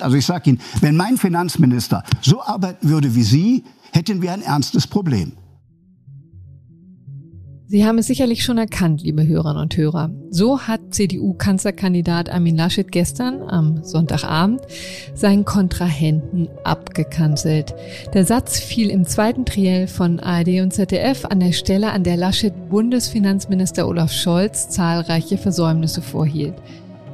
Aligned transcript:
Also 0.00 0.16
ich 0.16 0.26
sage 0.26 0.50
Ihnen, 0.50 0.60
wenn 0.80 0.96
mein 0.96 1.16
Finanzminister 1.16 2.04
so 2.20 2.42
arbeiten 2.42 2.88
würde 2.88 3.14
wie 3.14 3.22
Sie, 3.22 3.64
hätten 3.92 4.22
wir 4.22 4.32
ein 4.32 4.42
ernstes 4.42 4.86
Problem. 4.86 5.32
Sie 7.68 7.84
haben 7.84 7.98
es 7.98 8.06
sicherlich 8.06 8.44
schon 8.44 8.58
erkannt, 8.58 9.02
liebe 9.02 9.26
Hörerinnen 9.26 9.60
und 9.60 9.76
Hörer. 9.76 10.12
So 10.30 10.60
hat 10.60 10.94
CDU-Kanzlerkandidat 10.94 12.30
Armin 12.30 12.56
Laschet 12.56 12.92
gestern 12.92 13.42
am 13.42 13.82
Sonntagabend 13.82 14.60
seinen 15.14 15.44
Kontrahenten 15.44 16.48
abgekanzelt. 16.62 17.74
Der 18.14 18.24
Satz 18.24 18.60
fiel 18.60 18.88
im 18.88 19.04
zweiten 19.04 19.44
Triell 19.44 19.88
von 19.88 20.20
ARD 20.20 20.60
und 20.60 20.74
ZDF 20.74 21.24
an 21.24 21.40
der 21.40 21.50
Stelle, 21.50 21.90
an 21.90 22.04
der 22.04 22.16
Laschet 22.16 22.52
Bundesfinanzminister 22.68 23.88
Olaf 23.88 24.12
Scholz 24.12 24.68
zahlreiche 24.68 25.36
Versäumnisse 25.36 26.02
vorhielt. 26.02 26.54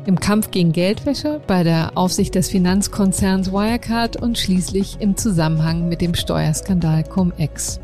Im 0.05 0.21
Kampf 0.21 0.51
gegen 0.51 0.73
Geldwäsche, 0.73 1.41
bei 1.47 1.63
der 1.63 1.97
Aufsicht 1.97 2.35
des 2.35 2.51
Finanzkonzerns 2.51 3.53
Wirecard 3.53 4.21
und 4.21 4.37
schließlich 4.37 4.99
im 5.01 5.17
Zusammenhang 5.17 5.89
mit 5.89 6.03
dem 6.03 6.15
Steuerskandal 6.15 7.05
Cum-Ex. 7.05 7.81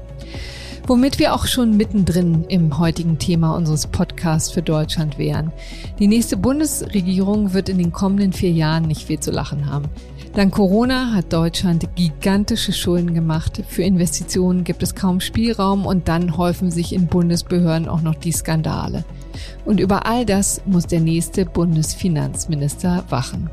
Womit 0.88 1.18
wir 1.18 1.34
auch 1.34 1.46
schon 1.46 1.76
mittendrin 1.76 2.46
im 2.48 2.78
heutigen 2.78 3.18
Thema 3.18 3.54
unseres 3.54 3.86
Podcasts 3.88 4.50
für 4.50 4.62
Deutschland 4.62 5.18
wären. 5.18 5.52
Die 5.98 6.06
nächste 6.06 6.38
Bundesregierung 6.38 7.52
wird 7.52 7.68
in 7.68 7.76
den 7.76 7.92
kommenden 7.92 8.32
vier 8.32 8.50
Jahren 8.50 8.84
nicht 8.84 9.02
viel 9.02 9.20
zu 9.20 9.30
lachen 9.30 9.66
haben. 9.66 9.90
Dank 10.32 10.54
Corona 10.54 11.12
hat 11.12 11.30
Deutschland 11.30 11.94
gigantische 11.94 12.72
Schulden 12.72 13.12
gemacht. 13.12 13.62
Für 13.68 13.82
Investitionen 13.82 14.64
gibt 14.64 14.82
es 14.82 14.94
kaum 14.94 15.20
Spielraum 15.20 15.84
und 15.84 16.08
dann 16.08 16.38
häufen 16.38 16.70
sich 16.70 16.94
in 16.94 17.06
Bundesbehörden 17.06 17.86
auch 17.86 18.00
noch 18.00 18.14
die 18.14 18.32
Skandale. 18.32 19.04
Und 19.64 19.80
über 19.80 20.06
all 20.06 20.24
das 20.24 20.62
muss 20.66 20.86
der 20.86 21.00
nächste 21.00 21.44
Bundesfinanzminister 21.44 23.04
wachen. 23.08 23.50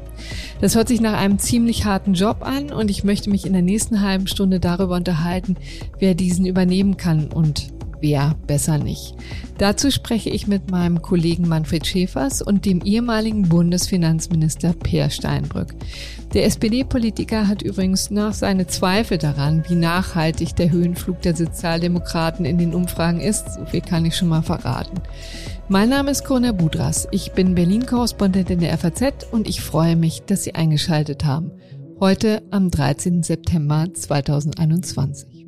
Das 0.62 0.76
hört 0.76 0.88
sich 0.88 1.02
nach 1.02 1.17
einem 1.17 1.39
ziemlich 1.39 1.85
harten 1.85 2.13
Job 2.13 2.37
an 2.41 2.71
und 2.71 2.90
ich 2.90 3.04
möchte 3.04 3.29
mich 3.29 3.46
in 3.46 3.54
der 3.54 3.62
nächsten 3.62 4.01
halben 4.01 4.27
Stunde 4.27 4.60
darüber 4.60 4.95
unterhalten, 4.95 5.57
wer 5.99 6.15
diesen 6.15 6.45
übernehmen 6.45 6.98
kann 6.98 7.27
und 7.27 7.73
wer 8.01 8.35
besser 8.48 8.77
nicht. 8.77 9.15
Dazu 9.57 9.90
spreche 9.90 10.29
ich 10.29 10.48
mit 10.48 10.70
meinem 10.70 11.01
Kollegen 11.01 11.48
Manfred 11.48 11.88
Schäfers 11.88 12.41
und 12.41 12.65
dem 12.65 12.82
ehemaligen 12.82 13.49
Bundesfinanzminister 13.49 14.73
Peer 14.73 15.10
Steinbrück. 15.10 15.73
Der 16.34 16.45
SPD-Politiker 16.45 17.48
hat 17.48 17.62
übrigens 17.62 18.12
nach 18.12 18.34
seine 18.34 18.67
Zweifel 18.67 19.17
daran, 19.17 19.63
wie 19.67 19.76
nachhaltig 19.76 20.55
der 20.55 20.70
Höhenflug 20.70 21.21
der 21.21 21.35
Sozialdemokraten 21.35 22.45
in 22.45 22.57
den 22.57 22.76
Umfragen 22.76 23.21
ist. 23.21 23.54
So 23.54 23.65
viel 23.65 23.82
kann 23.82 24.05
ich 24.05 24.15
schon 24.17 24.27
mal 24.27 24.43
verraten. 24.43 24.99
Mein 25.68 25.90
Name 25.90 26.12
ist 26.12 26.26
Corona 26.26 26.52
Budras. 26.52 27.08
Ich 27.10 27.32
bin 27.32 27.55
Berlin-Korrespondentin 27.55 28.60
der 28.60 28.77
FAZ 28.77 29.26
und 29.32 29.48
ich 29.48 29.62
freue 29.62 29.96
mich, 29.96 30.22
dass 30.22 30.44
Sie 30.44 30.54
eingeschaltet 30.54 31.26
haben. 31.26 31.52
Heute 31.99 32.44
am 32.52 32.70
13. 32.70 33.24
September 33.24 33.88
2021. 33.91 35.48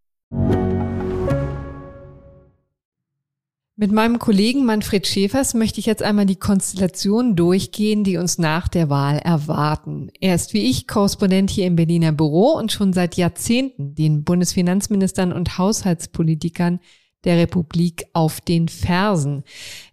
Mit 3.77 3.91
meinem 3.91 4.19
Kollegen 4.19 4.65
Manfred 4.65 5.07
Schäfers 5.07 5.53
möchte 5.53 5.79
ich 5.79 5.85
jetzt 5.85 6.03
einmal 6.03 6.25
die 6.25 6.35
Konstellation 6.35 7.37
durchgehen, 7.37 8.03
die 8.03 8.17
uns 8.17 8.37
nach 8.37 8.67
der 8.67 8.89
Wahl 8.89 9.17
erwarten. 9.17 10.11
Er 10.19 10.35
ist 10.35 10.53
wie 10.53 10.69
ich 10.69 10.87
Korrespondent 10.87 11.49
hier 11.49 11.67
im 11.67 11.77
Berliner 11.77 12.11
Büro 12.11 12.51
und 12.51 12.73
schon 12.73 12.91
seit 12.91 13.15
Jahrzehnten 13.15 13.95
den 13.95 14.25
Bundesfinanzministern 14.25 15.31
und 15.31 15.57
Haushaltspolitikern 15.57 16.79
der 17.23 17.37
Republik 17.37 18.05
auf 18.13 18.41
den 18.41 18.67
Fersen. 18.67 19.43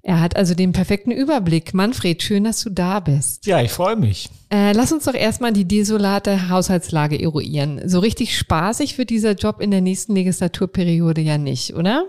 Er 0.02 0.20
hat 0.20 0.36
also 0.36 0.54
den 0.54 0.72
perfekten 0.72 1.12
Überblick. 1.12 1.72
Manfred, 1.72 2.22
schön, 2.22 2.44
dass 2.44 2.62
du 2.62 2.70
da 2.70 3.00
bist. 3.00 3.46
Ja, 3.46 3.62
ich 3.62 3.70
freue 3.70 3.96
mich. 3.96 4.28
Äh, 4.50 4.72
lass 4.72 4.92
uns 4.92 5.04
doch 5.04 5.14
erstmal 5.14 5.52
die 5.52 5.66
desolate 5.66 6.48
Haushaltslage 6.48 7.20
eruieren. 7.20 7.82
So 7.86 8.00
richtig 8.00 8.36
spaßig 8.36 8.98
wird 8.98 9.10
dieser 9.10 9.32
Job 9.32 9.60
in 9.60 9.70
der 9.70 9.82
nächsten 9.82 10.14
Legislaturperiode 10.14 11.20
ja 11.20 11.38
nicht, 11.38 11.74
oder? 11.74 12.04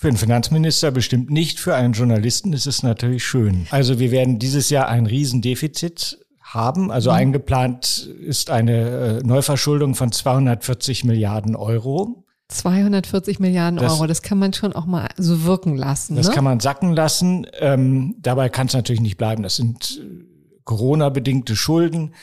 Für 0.00 0.06
einen 0.06 0.16
Finanzminister 0.16 0.92
bestimmt 0.92 1.28
nicht, 1.28 1.58
für 1.58 1.74
einen 1.74 1.92
Journalisten 1.92 2.52
ist 2.52 2.68
es 2.68 2.84
natürlich 2.84 3.24
schön. 3.24 3.66
Also 3.70 3.98
wir 3.98 4.12
werden 4.12 4.38
dieses 4.38 4.70
Jahr 4.70 4.86
ein 4.86 5.06
Riesendefizit 5.06 6.24
haben. 6.40 6.92
Also 6.92 7.10
mhm. 7.10 7.16
eingeplant 7.16 8.08
ist 8.20 8.48
eine 8.48 9.18
äh, 9.18 9.26
Neuverschuldung 9.26 9.96
von 9.96 10.12
240 10.12 11.02
Milliarden 11.02 11.56
Euro. 11.56 12.24
240 12.46 13.40
Milliarden 13.40 13.80
Euro, 13.80 14.06
das, 14.06 14.18
das 14.18 14.22
kann 14.22 14.38
man 14.38 14.52
schon 14.52 14.72
auch 14.72 14.86
mal 14.86 15.08
so 15.16 15.42
wirken 15.42 15.76
lassen. 15.76 16.14
Das 16.14 16.28
ne? 16.28 16.34
kann 16.34 16.44
man 16.44 16.60
sacken 16.60 16.94
lassen. 16.94 17.48
Ähm, 17.58 18.14
dabei 18.20 18.50
kann 18.50 18.68
es 18.68 18.74
natürlich 18.74 19.02
nicht 19.02 19.16
bleiben. 19.16 19.42
Das 19.42 19.56
sind 19.56 20.00
äh, 20.00 20.24
Corona-bedingte 20.62 21.56
Schulden. 21.56 22.14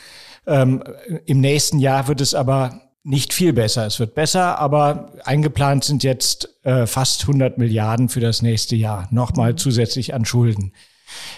Ähm, 0.47 0.81
Im 1.25 1.41
nächsten 1.41 1.79
Jahr 1.79 2.07
wird 2.07 2.21
es 2.21 2.35
aber 2.35 2.84
nicht 3.05 3.33
viel 3.33 3.53
besser. 3.53 3.85
Es 3.85 3.99
wird 3.99 4.15
besser, 4.15 4.57
aber 4.57 5.11
eingeplant 5.23 5.83
sind 5.83 6.03
jetzt 6.03 6.49
äh, 6.63 6.87
fast 6.87 7.21
100 7.21 7.57
Milliarden 7.57 8.09
für 8.09 8.19
das 8.19 8.41
nächste 8.41 8.75
Jahr. 8.75 9.07
Nochmal 9.11 9.53
mhm. 9.53 9.57
zusätzlich 9.57 10.13
an 10.13 10.25
Schulden. 10.25 10.73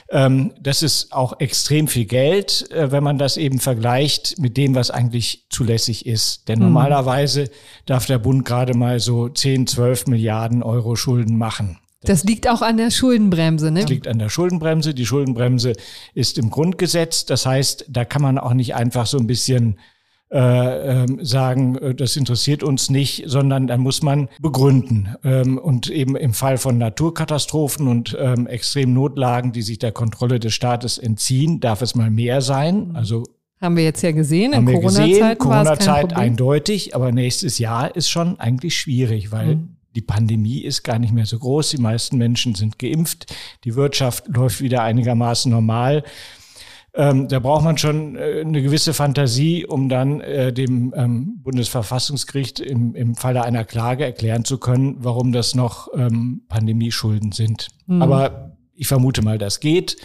Ähm, 0.10 0.54
das 0.62 0.82
ist 0.82 1.12
auch 1.12 1.42
extrem 1.42 1.90
viel 1.90 2.06
Geld, 2.06 2.72
äh, 2.72 2.92
wenn 2.92 3.04
man 3.04 3.18
das 3.18 3.36
eben 3.36 3.60
vergleicht 3.60 4.40
mit 4.40 4.56
dem, 4.56 4.76
was 4.76 4.92
eigentlich 4.92 5.46
zulässig 5.50 6.06
ist. 6.06 6.48
Denn 6.48 6.60
mhm. 6.60 6.66
normalerweise 6.66 7.50
darf 7.86 8.06
der 8.06 8.20
Bund 8.20 8.46
gerade 8.46 8.76
mal 8.76 9.02
so 9.02 9.28
10, 9.28 9.68
12 9.68 10.08
Milliarden 10.08 10.64
Euro 10.64 10.96
Schulden 10.96 11.38
machen. 11.38 11.80
Das 12.04 12.24
liegt 12.24 12.48
auch 12.48 12.62
an 12.62 12.78
der 12.78 12.92
Schuldenbremse, 12.92 13.72
ne? 13.72 13.82
Das 13.82 13.90
liegt 13.90 14.08
an 14.08 14.20
der 14.20 14.30
Schuldenbremse. 14.30 14.94
Die 14.94 15.06
Schuldenbremse 15.06 15.74
ist 16.14 16.38
im 16.38 16.50
Grundgesetz. 16.50 17.26
Das 17.26 17.46
heißt, 17.46 17.86
da 17.90 18.06
kann 18.06 18.22
man 18.22 18.38
auch 18.38 18.54
nicht 18.54 18.76
einfach 18.76 19.06
so 19.06 19.18
ein 19.18 19.28
bisschen 19.28 19.78
äh, 20.30 21.04
ähm, 21.04 21.24
sagen, 21.24 21.78
äh, 21.78 21.96
das 21.96 22.18
interessiert 22.18 22.62
uns 22.62 22.90
nicht, 22.90 23.24
sondern 23.28 23.66
dann 23.66 23.80
muss 23.80 24.02
man 24.02 24.28
begründen. 24.42 25.16
Ähm, 25.24 25.58
und 25.58 25.90
eben 25.90 26.18
im 26.18 26.34
Fall 26.34 26.58
von 26.58 26.78
Naturkatastrophen 26.78 27.88
und 27.88 28.18
ähm, 28.20 28.46
extremen 28.46 28.94
Notlagen, 28.94 29.54
die 29.54 29.62
sich 29.62 29.80
der 29.80 29.94
Kontrolle 29.94 30.42
des 30.42 30.54
Staates 30.54 30.98
entziehen, 30.98 31.62
darf 31.62 31.82
es 31.82 31.96
mal 31.96 32.10
mehr 32.10 32.42
sein. 32.42 32.92
Also 32.94 33.24
haben 33.62 33.78
wir 33.78 33.86
jetzt 33.86 34.04
ja 34.04 34.12
gesehen, 34.12 34.52
in 34.52 34.66
Corona-Zeit 34.66 35.40
Corona-Zeit 35.40 36.14
eindeutig, 36.14 36.94
aber 36.94 37.14
nächstes 37.14 37.58
Jahr 37.58 37.96
ist 37.96 38.10
schon 38.10 38.40
eigentlich 38.40 38.78
schwierig, 38.78 39.32
weil 39.32 39.56
mhm. 39.56 39.78
die 39.96 40.02
Pandemie 40.02 40.60
ist 40.60 40.84
gar 40.84 41.00
nicht 41.00 41.14
mehr 41.14 41.26
so 41.26 41.40
groß. 41.40 41.70
Die 41.70 41.82
meisten 41.82 42.18
Menschen 42.18 42.54
sind 42.54 42.78
geimpft. 42.78 43.34
Die 43.64 43.76
Wirtschaft 43.76 44.28
läuft 44.28 44.62
wieder 44.62 44.84
einigermaßen 44.84 45.50
normal. 45.50 46.04
Ähm, 46.98 47.28
da 47.28 47.40
braucht 47.40 47.64
man 47.64 47.78
schon 47.78 48.16
äh, 48.16 48.42
eine 48.42 48.64
gewisse 48.64 48.92
Fantasie, 48.92 49.66
um 49.66 49.88
dann 49.88 50.20
äh, 50.20 50.52
dem 50.52 50.94
ähm, 50.98 51.40
Bundesverfassungsgericht 51.44 52.60
im, 52.60 52.96
im 52.96 53.14
Falle 53.14 53.44
einer 53.44 53.66
Klage 53.66 54.04
erklären 54.04 54.46
zu 54.46 54.58
können, 54.58 54.98
warum 55.00 55.32
das 55.32 55.54
noch 55.54 55.90
ähm, 55.94 56.42
Pandemieschulden 56.50 57.34
sind. 57.34 57.68
Mhm. 57.86 58.02
Aber 58.02 58.58
ich 58.74 58.88
vermute 58.88 59.22
mal, 59.22 59.38
das 59.38 59.60
geht. 59.60 59.98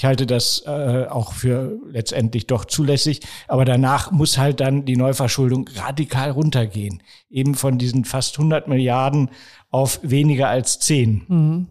Ich 0.00 0.06
halte 0.06 0.24
das 0.24 0.62
äh, 0.64 1.04
auch 1.10 1.34
für 1.34 1.78
letztendlich 1.90 2.46
doch 2.46 2.64
zulässig. 2.64 3.20
Aber 3.48 3.66
danach 3.66 4.10
muss 4.10 4.38
halt 4.38 4.60
dann 4.60 4.86
die 4.86 4.96
Neuverschuldung 4.96 5.68
radikal 5.74 6.30
runtergehen. 6.30 7.02
Eben 7.28 7.54
von 7.54 7.76
diesen 7.76 8.06
fast 8.06 8.38
100 8.38 8.66
Milliarden 8.66 9.28
auf 9.72 10.00
weniger 10.02 10.48
als 10.48 10.80
zehn. 10.80 11.22
Mhm. 11.28 11.66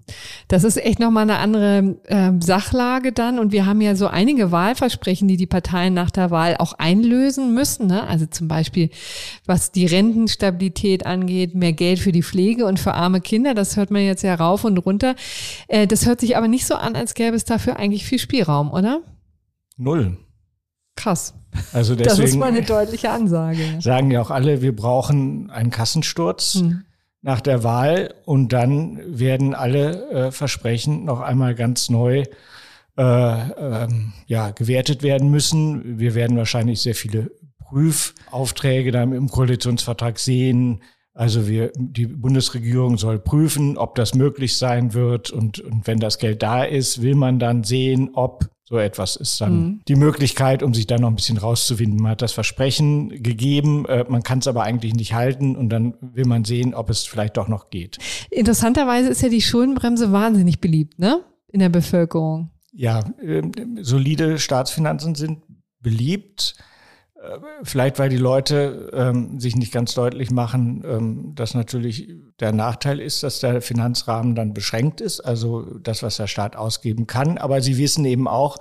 Das 0.48 0.64
ist 0.64 0.78
echt 0.78 1.00
nochmal 1.00 1.24
eine 1.24 1.38
andere 1.38 1.98
äh, 2.06 2.32
Sachlage 2.40 3.12
dann. 3.12 3.40
Und 3.40 3.52
wir 3.52 3.66
haben 3.66 3.82
ja 3.82 3.94
so 3.96 4.08
einige 4.08 4.54
Wahlversprechen, 4.54 5.28
die 5.28 5.36
die 5.36 5.48
Parteien 5.48 5.94
nach 5.94 6.10
der 6.10 6.32
Wahl 6.32 6.56
auch 6.58 6.74
einlösen 6.74 7.54
müssen. 7.54 7.88
Ne? 7.88 8.08
Also 8.08 8.26
zum 8.26 8.48
Beispiel, 8.48 8.90
was 9.46 9.74
die 9.74 9.86
Rentenstabilität 9.86 11.06
angeht, 11.06 11.56
mehr 11.56 11.74
Geld 11.74 12.00
für 12.00 12.14
die 12.14 12.24
Pflege 12.24 12.66
und 12.66 12.80
für 12.80 12.94
arme 12.94 13.20
Kinder. 13.20 13.54
Das 13.54 13.76
hört 13.76 13.92
man 13.92 14.02
jetzt 14.04 14.24
ja 14.24 14.36
rauf 14.36 14.64
und 14.64 14.78
runter. 14.78 15.16
Äh, 15.68 15.86
das 15.86 16.06
hört 16.06 16.22
sich 16.22 16.38
aber 16.38 16.48
nicht 16.48 16.66
so 16.66 16.76
an, 16.76 16.96
als 16.96 17.16
gäbe 17.16 17.36
es 17.36 17.44
dafür 17.44 17.78
eigentlich 17.80 18.06
viel 18.06 18.19
Spielraum, 18.20 18.72
oder? 18.72 19.02
Null. 19.78 20.18
Krass. 20.96 21.34
Also 21.74 21.96
deswegen 21.96 22.22
das 22.22 22.30
ist 22.30 22.36
mal 22.36 22.50
eine 22.50 22.62
deutliche 22.62 23.10
Ansage. 23.10 23.78
Sagen 23.80 24.12
ja 24.12 24.22
auch 24.22 24.32
alle, 24.32 24.62
wir 24.62 24.76
brauchen 24.76 25.50
einen 25.50 25.72
Kassensturz. 25.72 26.56
Hm. 26.56 26.84
nach 27.22 27.42
der 27.42 27.64
Wahl 27.64 28.14
und 28.26 28.54
dann 28.54 29.02
werden 29.06 29.54
alle 29.54 30.10
äh, 30.10 30.32
Versprechen 30.32 31.06
noch 31.06 31.20
einmal 31.20 31.56
ganz 31.56 31.90
neu 31.90 32.24
äh, 32.98 33.04
ähm, 33.04 34.14
ja, 34.28 34.52
gewertet 34.52 35.04
werden 35.04 35.30
müssen. 35.30 36.00
Wir 36.00 36.16
werden 36.16 36.38
wahrscheinlich 36.38 36.82
sehr 36.82 36.96
viele 36.96 37.32
Prüfaufträge 37.60 38.92
dann 38.92 39.14
im 39.14 39.30
Koalitionsvertrag 39.30 40.20
sehen. 40.20 40.82
Also 41.20 41.50
wir, 41.50 41.74
die 41.76 42.08
Bundesregierung 42.08 42.98
soll 42.98 43.20
prüfen, 43.20 43.78
ob 43.78 43.96
das 43.96 44.16
möglich 44.16 44.56
sein 44.56 44.94
wird. 44.94 45.32
Und, 45.32 45.60
und 45.60 45.86
wenn 45.86 46.00
das 46.00 46.18
Geld 46.18 46.42
da 46.42 46.64
ist, 46.64 47.02
will 47.02 47.14
man 47.16 47.40
dann 47.40 47.66
sehen, 47.66 48.12
ob 48.14 48.50
so 48.64 48.78
etwas 48.78 49.18
ist 49.18 49.42
dann 49.42 49.54
mhm. 49.54 49.82
die 49.90 49.96
Möglichkeit, 49.96 50.64
um 50.64 50.74
sich 50.74 50.88
da 50.88 50.98
noch 50.98 51.10
ein 51.10 51.18
bisschen 51.18 51.38
rauszuwinden. 51.38 52.02
Man 52.02 52.12
hat 52.12 52.22
das 52.22 52.32
Versprechen 52.32 53.10
gegeben, 53.22 53.86
äh, 53.88 54.06
man 54.08 54.24
kann 54.24 54.40
es 54.40 54.48
aber 54.48 54.64
eigentlich 54.64 54.94
nicht 54.94 55.14
halten 55.14 55.58
und 55.58 55.68
dann 55.68 55.96
will 56.00 56.26
man 56.26 56.46
sehen, 56.46 56.74
ob 56.74 56.90
es 56.90 57.06
vielleicht 57.06 57.36
doch 57.36 57.50
noch 57.50 57.70
geht. 57.70 57.98
Interessanterweise 58.30 59.10
ist 59.10 59.22
ja 59.22 59.28
die 59.28 59.42
Schuldenbremse 59.42 60.14
wahnsinnig 60.14 60.62
beliebt, 60.62 61.00
ne? 61.00 61.26
In 61.50 61.60
der 61.60 61.70
Bevölkerung. 61.70 62.52
Ja, 62.72 63.02
äh, 63.22 63.42
solide 63.82 64.40
Staatsfinanzen 64.40 65.16
sind 65.16 65.40
beliebt. 65.82 66.56
Äh, 67.22 67.40
vielleicht, 67.64 68.00
weil 68.00 68.10
die 68.10 68.18
Leute 68.18 68.90
ähm, 68.94 69.40
sich 69.40 69.56
nicht 69.56 69.74
ganz 69.74 69.94
deutlich 69.94 70.32
machen, 70.32 70.84
ähm, 70.86 71.36
dass 71.36 71.54
natürlich 71.54 72.10
der 72.40 72.54
Nachteil 72.54 73.00
ist, 73.00 73.24
dass 73.24 73.40
der 73.40 73.62
Finanzrahmen 73.62 74.36
dann 74.36 74.54
beschränkt 74.54 75.02
ist, 75.02 75.20
also 75.20 75.62
das, 75.80 76.02
was 76.02 76.18
der 76.18 76.28
Staat 76.28 76.56
ausgeben 76.56 77.08
kann. 77.08 77.38
Aber 77.38 77.62
sie 77.62 77.78
wissen 77.78 78.06
eben 78.06 78.28
auch, 78.28 78.58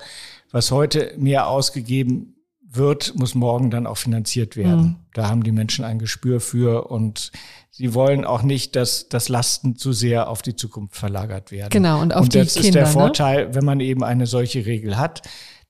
was 0.50 0.70
heute 0.70 1.14
mehr 1.16 1.48
ausgegeben 1.48 2.34
wird, 2.70 3.14
muss 3.16 3.34
morgen 3.34 3.70
dann 3.70 3.86
auch 3.86 3.96
finanziert 3.96 4.56
werden. 4.56 4.80
Mhm. 4.80 4.96
Da 5.14 5.28
haben 5.28 5.42
die 5.42 5.52
Menschen 5.52 5.84
ein 5.84 5.98
Gespür 5.98 6.40
für 6.40 6.90
und 6.90 7.30
sie 7.70 7.94
wollen 7.94 8.24
auch 8.24 8.42
nicht, 8.42 8.76
dass 8.76 9.08
das 9.08 9.28
Lasten 9.28 9.76
zu 9.76 9.92
sehr 9.92 10.28
auf 10.28 10.42
die 10.42 10.54
Zukunft 10.54 10.96
verlagert 10.96 11.50
werden. 11.50 11.70
Genau, 11.70 12.00
und 12.02 12.14
auf 12.14 12.24
und 12.24 12.34
die 12.34 12.38
das 12.38 12.54
Kinder. 12.54 12.68
ist 12.68 12.74
der 12.74 12.86
ne? 12.86 12.92
Vorteil, 12.92 13.54
wenn 13.54 13.64
man 13.64 13.80
eben 13.80 14.04
eine 14.04 14.26
solche 14.26 14.66
Regel 14.66 14.98
hat 14.98 15.22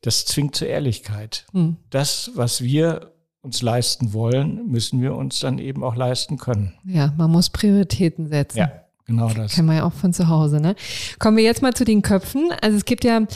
das 0.03 0.25
zwingt 0.25 0.55
zur 0.57 0.69
Ehrlichkeit. 0.69 1.47
Mhm. 1.53 1.77
Das, 1.91 2.31
was 2.35 2.63
wir 2.63 3.13
uns 3.41 3.63
leisten 3.63 4.13
wollen, 4.13 4.67
müssen 4.67 5.01
wir 5.01 5.15
uns 5.15 5.41
dann 5.41 5.59
eben 5.59 5.83
auch 5.83 5.97
leisten 5.97 6.39
können. 6.39 6.75
Ja, 6.85 7.15
man 7.17 7.31
muss 7.31 7.51
Prioritäten 7.51 8.29
setzen. 8.29 8.59
Ja, 8.59 8.73
genau 9.07 9.31
das. 9.31 9.55
Kennen 9.55 9.69
wir 9.69 9.77
ja 9.77 9.85
auch 9.85 9.93
von 9.93 10.13
zu 10.13 10.29
Hause. 10.29 10.61
Ne? 10.61 10.75
Kommen 11.19 11.37
wir 11.37 11.45
jetzt 11.45 11.63
mal 11.63 11.75
zu 11.75 11.85
den 11.85 12.03
Köpfen. 12.03 12.51
Also 12.61 12.77
es 12.77 12.85
gibt 12.85 13.05
ja 13.05 13.27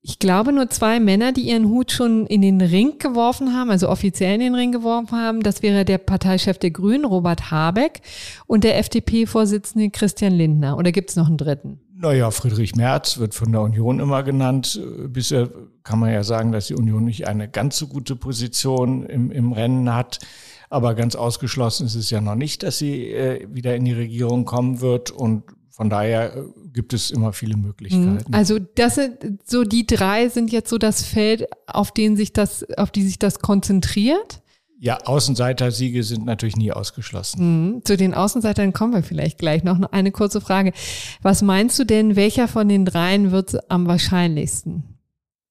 ich 0.00 0.18
glaube, 0.18 0.52
nur 0.52 0.70
zwei 0.70 1.00
Männer, 1.00 1.32
die 1.32 1.42
ihren 1.42 1.68
Hut 1.68 1.90
schon 1.90 2.26
in 2.26 2.40
den 2.40 2.60
Ring 2.60 2.98
geworfen 2.98 3.52
haben, 3.52 3.68
also 3.70 3.88
offiziell 3.88 4.34
in 4.34 4.40
den 4.40 4.54
Ring 4.54 4.72
geworfen 4.72 5.18
haben. 5.18 5.42
Das 5.42 5.60
wäre 5.60 5.84
der 5.84 5.98
Parteichef 5.98 6.56
der 6.58 6.70
Grünen, 6.70 7.04
Robert 7.04 7.50
Habeck, 7.50 8.00
und 8.46 8.64
der 8.64 8.78
FDP-Vorsitzende 8.78 9.90
Christian 9.90 10.32
Lindner. 10.32 10.78
Oder 10.78 10.92
gibt 10.92 11.10
es 11.10 11.16
noch 11.16 11.26
einen 11.26 11.36
dritten? 11.36 11.80
Naja, 12.00 12.30
Friedrich 12.30 12.76
Merz 12.76 13.18
wird 13.18 13.34
von 13.34 13.50
der 13.50 13.60
Union 13.62 13.98
immer 13.98 14.22
genannt. 14.22 14.80
Bisher 15.08 15.50
kann 15.82 15.98
man 15.98 16.12
ja 16.12 16.22
sagen, 16.22 16.52
dass 16.52 16.68
die 16.68 16.74
Union 16.74 17.04
nicht 17.04 17.26
eine 17.26 17.48
ganz 17.48 17.76
so 17.76 17.88
gute 17.88 18.14
Position 18.14 19.04
im, 19.04 19.32
im 19.32 19.52
Rennen 19.52 19.92
hat. 19.92 20.20
Aber 20.70 20.94
ganz 20.94 21.16
ausgeschlossen 21.16 21.86
ist 21.86 21.96
es 21.96 22.10
ja 22.10 22.20
noch 22.20 22.36
nicht, 22.36 22.62
dass 22.62 22.78
sie 22.78 23.10
äh, 23.10 23.48
wieder 23.50 23.74
in 23.74 23.84
die 23.84 23.94
Regierung 23.94 24.44
kommen 24.44 24.80
wird. 24.80 25.10
Und 25.10 25.42
von 25.70 25.90
daher 25.90 26.36
äh, 26.36 26.42
gibt 26.72 26.92
es 26.92 27.10
immer 27.10 27.32
viele 27.32 27.56
Möglichkeiten. 27.56 28.24
Mhm. 28.28 28.34
Also 28.34 28.58
das 28.58 28.94
sind 28.94 29.40
so 29.44 29.64
die 29.64 29.86
drei 29.86 30.28
sind 30.28 30.52
jetzt 30.52 30.70
so 30.70 30.78
das 30.78 31.02
Feld, 31.04 31.46
auf 31.66 31.90
den 31.90 32.16
sich 32.16 32.32
das, 32.32 32.64
auf 32.76 32.92
die 32.92 33.02
sich 33.02 33.18
das 33.18 33.40
konzentriert. 33.40 34.40
Ja, 34.80 34.98
Außenseiter-Siege 35.04 36.04
sind 36.04 36.24
natürlich 36.24 36.56
nie 36.56 36.70
ausgeschlossen. 36.70 37.74
Mhm. 37.74 37.84
Zu 37.84 37.96
den 37.96 38.14
Außenseitern 38.14 38.72
kommen 38.72 38.94
wir 38.94 39.02
vielleicht 39.02 39.38
gleich 39.38 39.64
noch. 39.64 39.80
Eine 39.90 40.12
kurze 40.12 40.40
Frage. 40.40 40.72
Was 41.20 41.42
meinst 41.42 41.78
du 41.80 41.84
denn, 41.84 42.14
welcher 42.14 42.46
von 42.46 42.68
den 42.68 42.84
dreien 42.84 43.32
wird 43.32 43.70
am 43.70 43.88
wahrscheinlichsten? 43.88 44.84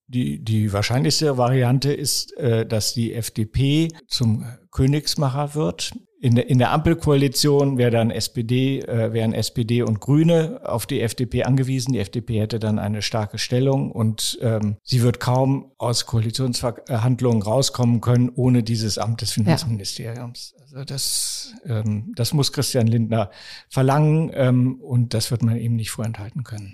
Die, 0.07 0.41
die 0.41 0.71
wahrscheinlichste 0.71 1.37
Variante 1.37 1.91
ist, 1.91 2.37
äh, 2.37 2.65
dass 2.65 2.93
die 2.93 3.13
FDP 3.13 3.89
zum 4.07 4.45
Königsmacher 4.71 5.55
wird. 5.55 5.91
In 6.19 6.33
der, 6.33 6.49
in 6.49 6.57
der 6.57 6.71
Ampelkoalition 6.71 7.77
wäre 7.77 7.91
dann 7.91 8.09
SPD, 8.09 8.79
äh, 8.79 9.13
wären 9.13 9.33
SPD 9.33 9.83
und 9.83 9.99
Grüne 9.99 10.61
auf 10.63 10.87
die 10.87 11.01
FDP 11.01 11.43
angewiesen. 11.43 11.93
Die 11.93 11.99
FDP 11.99 12.41
hätte 12.41 12.57
dann 12.57 12.79
eine 12.79 13.03
starke 13.03 13.37
Stellung 13.37 13.91
und 13.91 14.39
ähm, 14.41 14.77
sie 14.81 15.03
wird 15.03 15.19
kaum 15.19 15.71
aus 15.77 16.07
Koalitionsverhandlungen 16.07 17.43
rauskommen 17.43 18.01
können 18.01 18.31
ohne 18.33 18.63
dieses 18.63 18.97
Amt 18.97 19.21
des 19.21 19.31
Finanzministeriums. 19.31 20.55
Ja. 20.57 20.63
Also 20.63 20.85
das, 20.85 21.53
ähm, 21.65 22.13
das 22.15 22.33
muss 22.33 22.51
Christian 22.51 22.87
Lindner 22.87 23.29
verlangen 23.69 24.31
ähm, 24.33 24.81
und 24.81 25.13
das 25.13 25.29
wird 25.29 25.43
man 25.43 25.57
ihm 25.57 25.75
nicht 25.75 25.91
vorenthalten 25.91 26.43
können. 26.43 26.73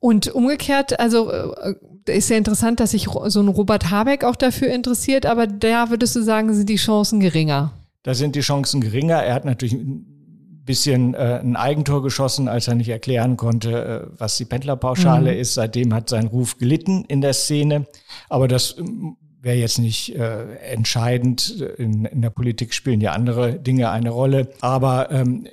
Und 0.00 0.28
umgekehrt, 0.28 0.98
also 0.98 1.30
äh, 1.30 1.74
ist 2.06 2.30
ja 2.30 2.36
interessant, 2.36 2.80
dass 2.80 2.90
sich 2.90 3.08
so 3.26 3.40
ein 3.40 3.48
Robert 3.48 3.90
Habeck 3.90 4.24
auch 4.24 4.36
dafür 4.36 4.68
interessiert, 4.68 5.26
aber 5.26 5.46
da 5.46 5.90
würdest 5.90 6.16
du 6.16 6.22
sagen, 6.22 6.52
sind 6.54 6.68
die 6.68 6.76
Chancen 6.76 7.20
geringer. 7.20 7.77
Da 8.08 8.14
sind 8.14 8.36
die 8.36 8.40
Chancen 8.40 8.80
geringer. 8.80 9.22
Er 9.22 9.34
hat 9.34 9.44
natürlich 9.44 9.74
ein 9.74 10.62
bisschen 10.64 11.12
äh, 11.12 11.40
ein 11.42 11.56
Eigentor 11.56 12.02
geschossen, 12.02 12.48
als 12.48 12.66
er 12.66 12.74
nicht 12.74 12.88
erklären 12.88 13.36
konnte, 13.36 14.08
äh, 14.08 14.18
was 14.18 14.38
die 14.38 14.46
Pendlerpauschale 14.46 15.34
mhm. 15.34 15.38
ist. 15.38 15.52
Seitdem 15.52 15.92
hat 15.92 16.08
sein 16.08 16.26
Ruf 16.26 16.56
gelitten 16.56 17.04
in 17.04 17.20
der 17.20 17.34
Szene. 17.34 17.86
Aber 18.30 18.48
das 18.48 18.78
ähm, 18.78 19.18
wäre 19.42 19.58
jetzt 19.58 19.78
nicht 19.78 20.16
äh, 20.16 20.54
entscheidend. 20.54 21.60
In, 21.76 22.06
in, 22.06 22.22
der 22.22 22.30
Politik 22.30 22.72
spielen 22.72 23.02
ja 23.02 23.12
andere 23.12 23.60
Dinge 23.60 23.90
eine 23.90 24.08
Rolle. 24.08 24.48
Aber 24.62 25.10
ähm, 25.10 25.46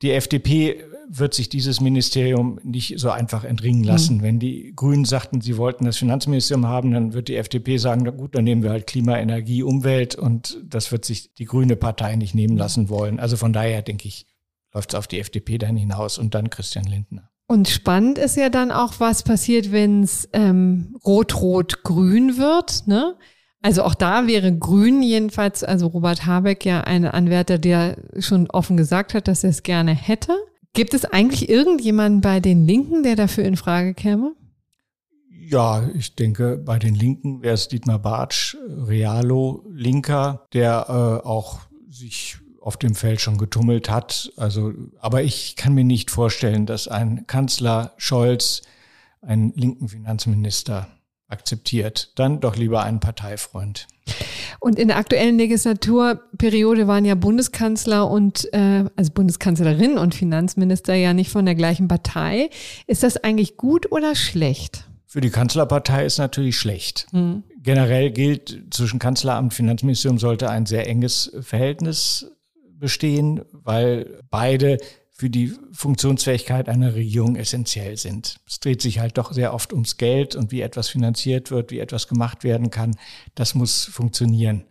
die 0.00 0.12
FDP 0.12 0.82
wird 1.08 1.34
sich 1.34 1.48
dieses 1.48 1.80
Ministerium 1.80 2.58
nicht 2.62 2.98
so 2.98 3.10
einfach 3.10 3.44
entringen 3.44 3.84
lassen. 3.84 4.18
Mhm. 4.18 4.22
Wenn 4.22 4.38
die 4.38 4.72
Grünen 4.74 5.04
sagten, 5.04 5.40
sie 5.40 5.56
wollten 5.56 5.84
das 5.84 5.96
Finanzministerium 5.96 6.66
haben, 6.66 6.92
dann 6.92 7.12
wird 7.12 7.28
die 7.28 7.36
FDP 7.36 7.76
sagen, 7.76 8.02
na 8.04 8.10
gut, 8.10 8.34
dann 8.34 8.44
nehmen 8.44 8.62
wir 8.62 8.70
halt 8.70 8.86
Klima, 8.86 9.18
Energie, 9.18 9.62
Umwelt 9.62 10.14
und 10.14 10.58
das 10.64 10.92
wird 10.92 11.04
sich 11.04 11.34
die 11.34 11.44
grüne 11.44 11.76
Partei 11.76 12.16
nicht 12.16 12.34
nehmen 12.34 12.56
lassen 12.56 12.88
wollen. 12.88 13.20
Also 13.20 13.36
von 13.36 13.52
daher 13.52 13.82
denke 13.82 14.08
ich, 14.08 14.26
läuft 14.74 14.90
es 14.90 14.98
auf 14.98 15.06
die 15.06 15.20
FDP 15.20 15.58
dann 15.58 15.76
hinaus 15.76 16.18
und 16.18 16.34
dann 16.34 16.50
Christian 16.50 16.84
Lindner. 16.84 17.30
Und 17.48 17.68
spannend 17.68 18.18
ist 18.18 18.36
ja 18.36 18.48
dann 18.48 18.72
auch, 18.72 18.94
was 18.98 19.22
passiert, 19.22 19.70
wenn 19.70 20.02
es 20.02 20.28
ähm, 20.32 20.96
rot-rot-grün 21.04 22.38
wird. 22.38 22.88
Ne? 22.88 23.16
Also 23.62 23.84
auch 23.84 23.94
da 23.94 24.26
wäre 24.26 24.56
Grün 24.56 25.02
jedenfalls, 25.02 25.62
also 25.62 25.86
Robert 25.86 26.26
Habeck 26.26 26.64
ja 26.64 26.82
ein 26.82 27.04
Anwärter, 27.04 27.58
der 27.58 27.96
schon 28.18 28.50
offen 28.50 28.76
gesagt 28.76 29.14
hat, 29.14 29.28
dass 29.28 29.44
er 29.44 29.50
es 29.50 29.62
gerne 29.62 29.94
hätte. 29.94 30.36
Gibt 30.76 30.92
es 30.92 31.06
eigentlich 31.06 31.48
irgendjemanden 31.48 32.20
bei 32.20 32.38
den 32.38 32.66
Linken, 32.66 33.02
der 33.02 33.16
dafür 33.16 33.44
in 33.44 33.56
Frage 33.56 33.94
käme? 33.94 34.34
Ja, 35.30 35.88
ich 35.94 36.14
denke, 36.16 36.58
bei 36.58 36.78
den 36.78 36.94
Linken 36.94 37.40
wäre 37.40 37.54
es 37.54 37.68
Dietmar 37.68 37.98
Bartsch, 37.98 38.58
Realo, 38.68 39.64
Linker, 39.72 40.44
der 40.52 40.84
äh, 40.90 41.26
auch 41.26 41.60
sich 41.88 42.36
auf 42.60 42.76
dem 42.76 42.94
Feld 42.94 43.22
schon 43.22 43.38
getummelt 43.38 43.88
hat. 43.88 44.30
Also, 44.36 44.74
aber 45.00 45.22
ich 45.22 45.56
kann 45.56 45.72
mir 45.72 45.84
nicht 45.84 46.10
vorstellen, 46.10 46.66
dass 46.66 46.88
ein 46.88 47.26
Kanzler 47.26 47.94
Scholz 47.96 48.60
einen 49.22 49.54
linken 49.54 49.88
Finanzminister 49.88 50.88
akzeptiert. 51.28 52.12
Dann 52.16 52.40
doch 52.40 52.56
lieber 52.56 52.82
einen 52.82 53.00
Parteifreund. 53.00 53.86
Und 54.60 54.78
in 54.78 54.88
der 54.88 54.96
aktuellen 54.96 55.36
Legislaturperiode 55.36 56.86
waren 56.86 57.04
ja 57.04 57.14
Bundeskanzler 57.14 58.08
und 58.08 58.52
äh, 58.52 58.84
also 58.96 59.12
Bundeskanzlerin 59.12 59.98
und 59.98 60.14
Finanzminister 60.14 60.94
ja 60.94 61.12
nicht 61.12 61.30
von 61.30 61.44
der 61.44 61.54
gleichen 61.54 61.88
Partei. 61.88 62.50
Ist 62.86 63.02
das 63.02 63.16
eigentlich 63.16 63.56
gut 63.56 63.90
oder 63.90 64.14
schlecht? 64.14 64.84
Für 65.06 65.20
die 65.20 65.30
Kanzlerpartei 65.30 66.04
ist 66.04 66.18
natürlich 66.18 66.58
schlecht. 66.58 67.06
Mhm. 67.12 67.42
Generell 67.62 68.10
gilt, 68.10 68.64
zwischen 68.70 68.98
Kanzleramt 68.98 69.46
und 69.46 69.54
Finanzministerium 69.54 70.18
sollte 70.18 70.50
ein 70.50 70.66
sehr 70.66 70.88
enges 70.88 71.32
Verhältnis 71.40 72.30
bestehen, 72.78 73.42
weil 73.52 74.20
beide 74.30 74.78
für 75.16 75.30
die 75.30 75.54
Funktionsfähigkeit 75.72 76.68
einer 76.68 76.94
Regierung 76.94 77.36
essentiell 77.36 77.96
sind. 77.96 78.36
Es 78.46 78.60
dreht 78.60 78.82
sich 78.82 78.98
halt 78.98 79.16
doch 79.16 79.32
sehr 79.32 79.54
oft 79.54 79.72
ums 79.72 79.96
Geld 79.96 80.36
und 80.36 80.52
wie 80.52 80.60
etwas 80.60 80.88
finanziert 80.88 81.50
wird, 81.50 81.70
wie 81.70 81.78
etwas 81.78 82.06
gemacht 82.06 82.44
werden 82.44 82.70
kann. 82.70 82.96
Das 83.34 83.54
muss 83.54 83.84
funktionieren. 83.84 84.64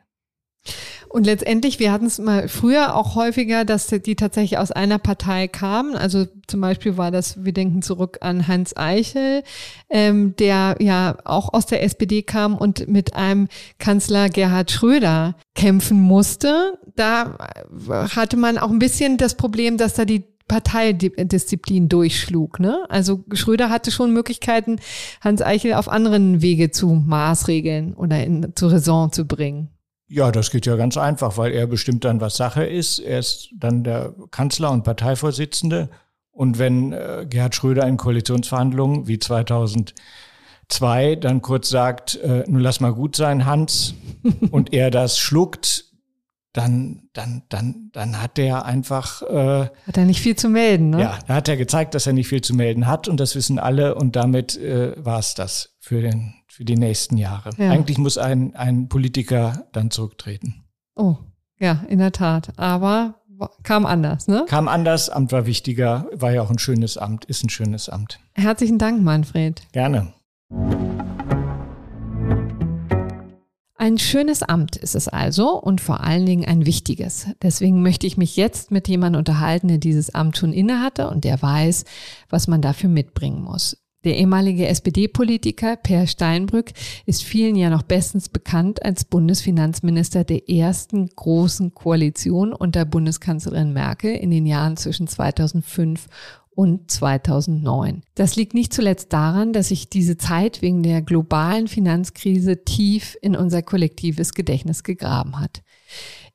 Und 1.09 1.25
letztendlich, 1.25 1.79
wir 1.79 1.91
hatten 1.91 2.07
es 2.07 2.19
mal 2.19 2.49
früher 2.49 2.95
auch 2.95 3.15
häufiger, 3.15 3.63
dass 3.63 3.87
die 3.87 4.15
tatsächlich 4.15 4.57
aus 4.57 4.71
einer 4.71 4.97
Partei 4.99 5.47
kamen. 5.47 5.95
Also 5.95 6.25
zum 6.47 6.61
Beispiel 6.61 6.97
war 6.97 7.09
das, 7.09 7.45
wir 7.45 7.53
denken 7.53 7.81
zurück 7.81 8.17
an 8.21 8.47
Hans 8.47 8.75
Eichel, 8.75 9.43
ähm, 9.89 10.35
der 10.35 10.75
ja 10.79 11.17
auch 11.23 11.53
aus 11.53 11.67
der 11.67 11.83
SPD 11.83 12.23
kam 12.23 12.55
und 12.55 12.87
mit 12.87 13.15
einem 13.15 13.47
Kanzler 13.77 14.29
Gerhard 14.29 14.71
Schröder 14.71 15.35
kämpfen 15.53 16.01
musste. 16.01 16.77
Da 16.95 17.37
hatte 17.89 18.35
man 18.35 18.57
auch 18.57 18.69
ein 18.69 18.79
bisschen 18.79 19.17
das 19.17 19.35
Problem, 19.35 19.77
dass 19.77 19.93
da 19.93 20.05
die 20.05 20.34
Parteidisziplin 20.47 21.89
durchschlug. 21.89 22.59
Ne? 22.59 22.85
Also 22.89 23.23
Schröder 23.33 23.69
hatte 23.69 23.91
schon 23.91 24.13
Möglichkeiten, 24.13 24.77
Hans 25.21 25.41
Eichel 25.41 25.73
auf 25.73 25.89
anderen 25.89 26.41
Wege 26.41 26.71
zu 26.71 26.87
maßregeln 26.87 27.93
oder 27.93 28.23
in, 28.23 28.53
zur 28.55 28.71
Raison 28.71 29.11
zu 29.11 29.25
bringen. 29.25 29.69
Ja, 30.07 30.31
das 30.31 30.51
geht 30.51 30.67
ja 30.67 30.75
ganz 30.75 30.97
einfach, 30.97 31.37
weil 31.37 31.51
er 31.51 31.65
bestimmt 31.65 32.05
dann, 32.05 32.21
was 32.21 32.37
Sache 32.37 32.63
ist. 32.63 32.99
Er 32.99 33.19
ist 33.19 33.49
dann 33.57 33.83
der 33.83 34.13
Kanzler 34.29 34.71
und 34.71 34.83
Parteivorsitzende. 34.83 35.89
Und 36.31 36.59
wenn 36.59 36.93
äh, 36.93 37.25
Gerhard 37.27 37.55
Schröder 37.55 37.87
in 37.87 37.97
Koalitionsverhandlungen 37.97 39.07
wie 39.07 39.17
2002 39.17 41.15
dann 41.15 41.41
kurz 41.41 41.69
sagt, 41.69 42.17
äh, 42.17 42.43
nun 42.47 42.61
lass 42.61 42.81
mal 42.81 42.93
gut 42.93 43.15
sein, 43.15 43.47
Hans, 43.47 43.95
und 44.51 44.73
er 44.73 44.91
das 44.91 45.17
schluckt, 45.17 45.84
dann, 46.55 47.09
dann, 47.11 47.43
dann, 47.49 47.89
dann 47.91 48.21
hat 48.21 48.39
er 48.39 48.65
einfach. 48.65 49.21
Äh, 49.23 49.69
hat 49.87 49.97
er 49.97 50.05
nicht 50.05 50.21
viel 50.21 50.35
zu 50.35 50.47
melden, 50.47 50.91
ne? 50.91 51.01
Ja, 51.01 51.19
da 51.27 51.35
hat 51.35 51.49
er 51.49 51.57
gezeigt, 51.57 51.93
dass 51.93 52.07
er 52.07 52.13
nicht 52.13 52.29
viel 52.29 52.41
zu 52.41 52.55
melden 52.55 52.87
hat 52.87 53.07
und 53.07 53.19
das 53.19 53.35
wissen 53.35 53.59
alle 53.59 53.95
und 53.95 54.15
damit 54.15 54.57
äh, 54.57 54.93
war 55.03 55.19
es 55.19 55.35
das 55.35 55.75
für, 55.79 56.01
den, 56.01 56.33
für 56.47 56.63
die 56.63 56.77
nächsten 56.77 57.17
Jahre. 57.17 57.49
Ja. 57.57 57.71
Eigentlich 57.71 57.97
muss 57.97 58.17
ein, 58.17 58.55
ein 58.55 58.87
Politiker 58.87 59.65
dann 59.73 59.91
zurücktreten. 59.91 60.63
Oh, 60.95 61.17
ja, 61.59 61.83
in 61.89 61.99
der 61.99 62.13
Tat. 62.13 62.53
Aber 62.55 63.15
kam 63.63 63.85
anders, 63.85 64.29
ne? 64.29 64.45
Kam 64.47 64.69
anders, 64.69 65.09
Amt 65.09 65.33
war 65.33 65.45
wichtiger, 65.45 66.07
war 66.13 66.31
ja 66.31 66.41
auch 66.41 66.49
ein 66.49 66.59
schönes 66.59 66.97
Amt, 66.97 67.25
ist 67.25 67.43
ein 67.43 67.49
schönes 67.49 67.89
Amt. 67.89 68.19
Herzlichen 68.33 68.77
Dank, 68.77 69.03
Manfred. 69.03 69.61
Gerne. 69.73 70.13
Ein 73.77 73.97
schönes 73.97 74.41
Amt 74.41 74.77
ist 74.77 74.95
es 74.95 75.09
also 75.09 75.61
und 75.61 75.81
vor 75.81 75.99
allen 75.99 76.25
Dingen 76.25 76.45
ein 76.45 76.65
wichtiges. 76.65 77.27
Deswegen 77.41 77.81
möchte 77.81 78.07
ich 78.07 78.15
mich 78.15 78.37
jetzt 78.37 78.71
mit 78.71 78.87
jemandem 78.87 79.19
unterhalten, 79.19 79.67
der 79.67 79.79
dieses 79.79 80.15
Amt 80.15 80.37
schon 80.37 80.53
innehatte 80.53 81.09
und 81.09 81.25
der 81.25 81.41
weiß, 81.41 81.83
was 82.29 82.47
man 82.47 82.61
dafür 82.61 82.89
mitbringen 82.89 83.43
muss. 83.43 83.77
Der 84.05 84.17
ehemalige 84.17 84.67
SPD-Politiker 84.67 85.75
Per 85.75 86.05
Steinbrück 86.05 86.71
ist 87.07 87.23
vielen 87.23 87.55
ja 87.55 87.71
noch 87.71 87.81
bestens 87.81 88.29
bekannt 88.29 88.85
als 88.85 89.03
Bundesfinanzminister 89.03 90.23
der 90.23 90.47
ersten 90.47 91.07
großen 91.07 91.73
Koalition 91.73 92.53
unter 92.53 92.85
Bundeskanzlerin 92.85 93.73
Merkel 93.73 94.15
in 94.15 94.29
den 94.29 94.45
Jahren 94.45 94.77
zwischen 94.77 95.07
2005 95.07 96.07
und 96.55 96.89
2009. 96.89 98.01
Das 98.15 98.35
liegt 98.35 98.53
nicht 98.53 98.73
zuletzt 98.73 99.13
daran, 99.13 99.53
dass 99.53 99.67
sich 99.67 99.89
diese 99.89 100.17
Zeit 100.17 100.61
wegen 100.61 100.81
der 100.81 101.01
globalen 101.01 101.67
Finanzkrise 101.67 102.63
tief 102.63 103.17
in 103.21 103.35
unser 103.35 103.61
kollektives 103.61 104.33
Gedächtnis 104.33 104.83
gegraben 104.83 105.39
hat. 105.39 105.61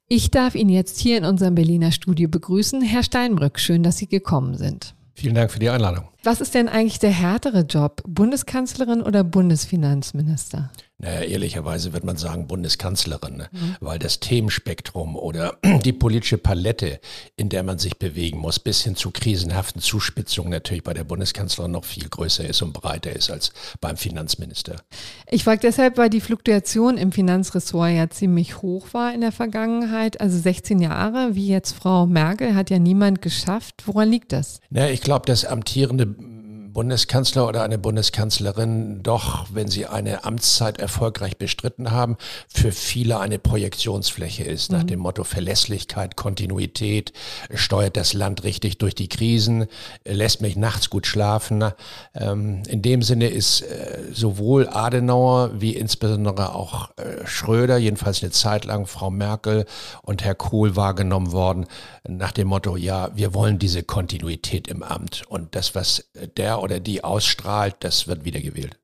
Ich 0.09 0.31
darf 0.31 0.55
ihn 0.55 0.69
jetzt 0.69 0.99
hier 0.99 1.19
in 1.19 1.25
unserem 1.25 1.55
Berliner 1.55 1.93
Studio 1.93 2.29
begrüßen. 2.29 2.83
Herr 2.83 3.03
Steinbrück, 3.03 3.59
schön, 3.59 3.83
dass 3.83 3.97
Sie 3.97 4.09
gekommen 4.09 4.57
sind. 4.57 4.95
Vielen 5.15 5.35
Dank 5.35 5.51
für 5.51 5.59
die 5.59 5.71
Einladung. 5.71 6.05
Was 6.23 6.43
ist 6.43 6.55
denn 6.55 6.69
eigentlich 6.69 6.99
der 6.99 7.13
härtere 7.13 7.61
Job, 7.61 8.03
Bundeskanzlerin 8.07 9.03
oder 9.03 9.25
Bundesfinanzminister? 9.25 10.71
Naja, 11.03 11.21
ehrlicherweise 11.23 11.95
wird 11.95 12.05
man 12.05 12.19
sagen 12.19 12.47
Bundeskanzlerin, 12.47 13.39
ne? 13.39 13.49
mhm. 13.53 13.77
weil 13.81 13.99
das 13.99 14.21
Themenspektrum 14.21 15.17
oder 15.17 15.57
die 15.85 15.95
politische 15.95 16.37
Palette, 16.37 17.01
in 17.37 17.49
der 17.49 17.63
man 17.63 17.79
sich 17.79 17.99
bewegen 17.99 18.39
muss, 18.39 18.59
bis 18.59 18.83
hin 18.83 18.97
zu 18.97 19.11
krisenhaften 19.11 19.81
Zuspitzungen 19.81 20.51
natürlich 20.51 20.85
bei 20.85 20.93
der 20.93 21.05
Bundeskanzlerin 21.05 21.73
noch 21.73 21.87
viel 21.87 22.07
größer 22.07 22.47
ist 22.47 22.61
und 22.61 22.75
breiter 22.75 23.17
ist 23.17 23.31
als 23.31 23.53
beim 23.81 23.97
Finanzminister. 23.97 24.77
Ich 25.27 25.45
frage 25.45 25.61
deshalb, 25.61 25.97
weil 25.97 26.11
die 26.11 26.21
Fluktuation 26.21 26.99
im 26.99 27.13
Finanzressort 27.13 27.93
ja 27.93 28.11
ziemlich 28.11 28.61
hoch 28.61 28.89
war 28.93 29.15
in 29.15 29.23
der 29.23 29.33
Vergangenheit. 29.33 30.21
Also 30.21 30.39
16 30.39 30.81
Jahre, 30.81 31.35
wie 31.35 31.49
jetzt 31.49 31.73
Frau 31.73 32.07
Merkel, 32.07 32.55
hat 32.55 32.69
ja 32.69 32.79
niemand 32.79 33.23
geschafft. 33.23 33.85
Woran 33.87 34.11
liegt 34.11 34.33
das? 34.33 34.61
Na, 34.69 34.91
ich 34.91 35.01
glaube, 35.01 35.25
das 35.25 35.47
amtierende 35.47 36.15
Bundeskanzler 36.73 37.49
oder 37.49 37.63
eine 37.63 37.79
Bundeskanzlerin 37.79 39.03
doch, 39.03 39.47
wenn 39.53 39.69
sie 39.69 39.87
eine 39.87 40.25
Amtszeit 40.25 40.79
erfolgreich 40.79 41.37
bestritten 41.37 41.91
haben, 41.91 42.17
für 42.49 42.73
viele 42.73 43.19
eine 43.19 43.39
Projektionsfläche 43.39 44.45
ist. 44.45 44.71
Mhm. 44.71 44.79
Nach 44.79 44.85
dem 44.85 45.01
Motto 45.01 45.25
Verlässlichkeit, 45.25 46.17
Kontinuität, 46.17 47.13
steuert 47.53 47.97
das 47.97 48.13
Land 48.13 48.45
richtig 48.45 48.79
durch 48.79 48.95
die 48.95 49.09
Krisen, 49.09 49.67
lässt 50.05 50.41
mich 50.41 50.57
nachts 50.57 50.91
gut 50.91 51.07
schlafen. 51.07 51.73
Ähm, 52.15 52.63
in 52.69 52.83
dem 52.83 53.03
Sinne 53.03 53.29
ist 53.29 53.63
äh, 53.63 54.05
sowohl 54.13 54.69
Adenauer 54.69 55.61
wie 55.61 55.75
insbesondere 55.75 56.55
auch 56.55 56.91
äh, 56.97 57.27
Schröder, 57.27 57.79
jedenfalls 57.79 58.23
eine 58.23 58.31
Zeit 58.31 58.65
lang 58.65 58.87
Frau 58.87 59.11
Merkel 59.11 59.67
und 60.03 60.25
Herr 60.25 60.35
Kohl 60.35 60.77
wahrgenommen 60.77 61.33
worden, 61.33 61.67
nach 62.09 62.33
dem 62.33 62.49
Motto, 62.49 62.77
ja, 62.77 63.11
wir 63.15 63.35
wollen 63.35 63.59
diese 63.59 63.83
Kontinuität 63.83 64.69
im 64.69 64.83
Amt. 64.83 65.23
Und 65.29 65.55
das, 65.55 65.75
was 65.75 66.05
der 66.37 66.60
oder 66.61 66.81
die 66.81 67.05
ausstrahlt, 67.05 67.77
das 67.81 68.07
wird 68.09 68.25
wiedergewählt. 68.25 68.79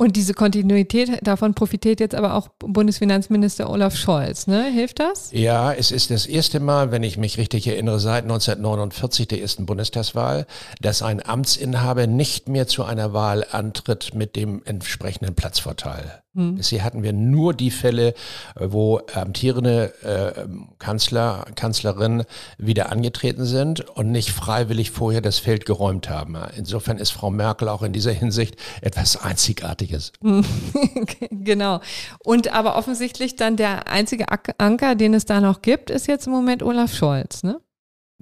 Und 0.00 0.16
diese 0.16 0.32
Kontinuität, 0.32 1.10
davon 1.20 1.52
profitiert 1.52 2.00
jetzt 2.00 2.14
aber 2.14 2.32
auch 2.32 2.48
Bundesfinanzminister 2.58 3.68
Olaf 3.68 3.94
Scholz, 3.94 4.46
ne? 4.46 4.64
Hilft 4.72 4.98
das? 4.98 5.30
Ja, 5.30 5.74
es 5.74 5.90
ist 5.90 6.10
das 6.10 6.24
erste 6.24 6.58
Mal, 6.58 6.90
wenn 6.90 7.02
ich 7.02 7.18
mich 7.18 7.36
richtig 7.36 7.66
erinnere, 7.66 8.00
seit 8.00 8.22
1949 8.22 9.28
der 9.28 9.42
ersten 9.42 9.66
Bundestagswahl, 9.66 10.46
dass 10.80 11.02
ein 11.02 11.22
Amtsinhaber 11.22 12.06
nicht 12.06 12.48
mehr 12.48 12.66
zu 12.66 12.84
einer 12.84 13.12
Wahl 13.12 13.44
antritt 13.50 14.14
mit 14.14 14.36
dem 14.36 14.62
entsprechenden 14.64 15.34
Platzvorteil. 15.34 16.22
Hm. 16.34 16.54
Bisher 16.54 16.84
hatten 16.84 17.02
wir 17.02 17.12
nur 17.12 17.54
die 17.54 17.72
Fälle, 17.72 18.14
wo 18.54 19.00
amtierende 19.14 19.92
äh, 20.04 20.46
Kanzler, 20.78 21.46
Kanzlerin 21.56 22.22
wieder 22.56 22.92
angetreten 22.92 23.44
sind 23.44 23.80
und 23.80 24.12
nicht 24.12 24.30
freiwillig 24.30 24.92
vorher 24.92 25.22
das 25.22 25.38
Feld 25.38 25.66
geräumt 25.66 26.08
haben. 26.08 26.36
Insofern 26.56 26.98
ist 26.98 27.10
Frau 27.10 27.30
Merkel 27.30 27.68
auch 27.68 27.82
in 27.82 27.92
dieser 27.92 28.12
Hinsicht 28.12 28.56
etwas 28.80 29.16
Einzigartiges. 29.16 30.12
genau. 31.30 31.80
Und 32.24 32.52
aber 32.52 32.76
offensichtlich 32.76 33.34
dann 33.34 33.56
der 33.56 33.88
einzige 33.88 34.26
Anker, 34.58 34.94
den 34.94 35.14
es 35.14 35.24
da 35.24 35.40
noch 35.40 35.62
gibt, 35.62 35.90
ist 35.90 36.06
jetzt 36.06 36.26
im 36.26 36.32
Moment 36.32 36.62
Olaf 36.62 36.94
Scholz, 36.94 37.42
ne? 37.42 37.60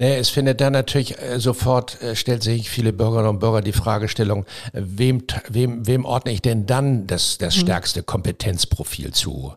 Nee, 0.00 0.17
es 0.17 0.31
findet 0.31 0.61
dann 0.61 0.73
natürlich 0.73 1.21
äh, 1.21 1.40
sofort, 1.40 2.00
äh, 2.00 2.14
stellt 2.14 2.45
sich 2.45 2.71
viele 2.71 2.93
Bürgerinnen 2.93 3.31
und 3.31 3.40
Bürger 3.40 3.62
die 3.62 3.73
Fragestellung, 3.73 4.47
äh, 4.73 4.81
wem, 4.85 5.25
wem, 5.49 5.87
wem 5.88 6.05
ordne 6.05 6.31
ich 6.31 6.40
denn 6.40 6.67
dann 6.67 7.09
das, 7.09 7.37
das 7.38 7.57
mhm. 7.57 7.61
stärkste 7.61 8.02
Kompetenzprofil 8.05 9.12
zu? 9.12 9.55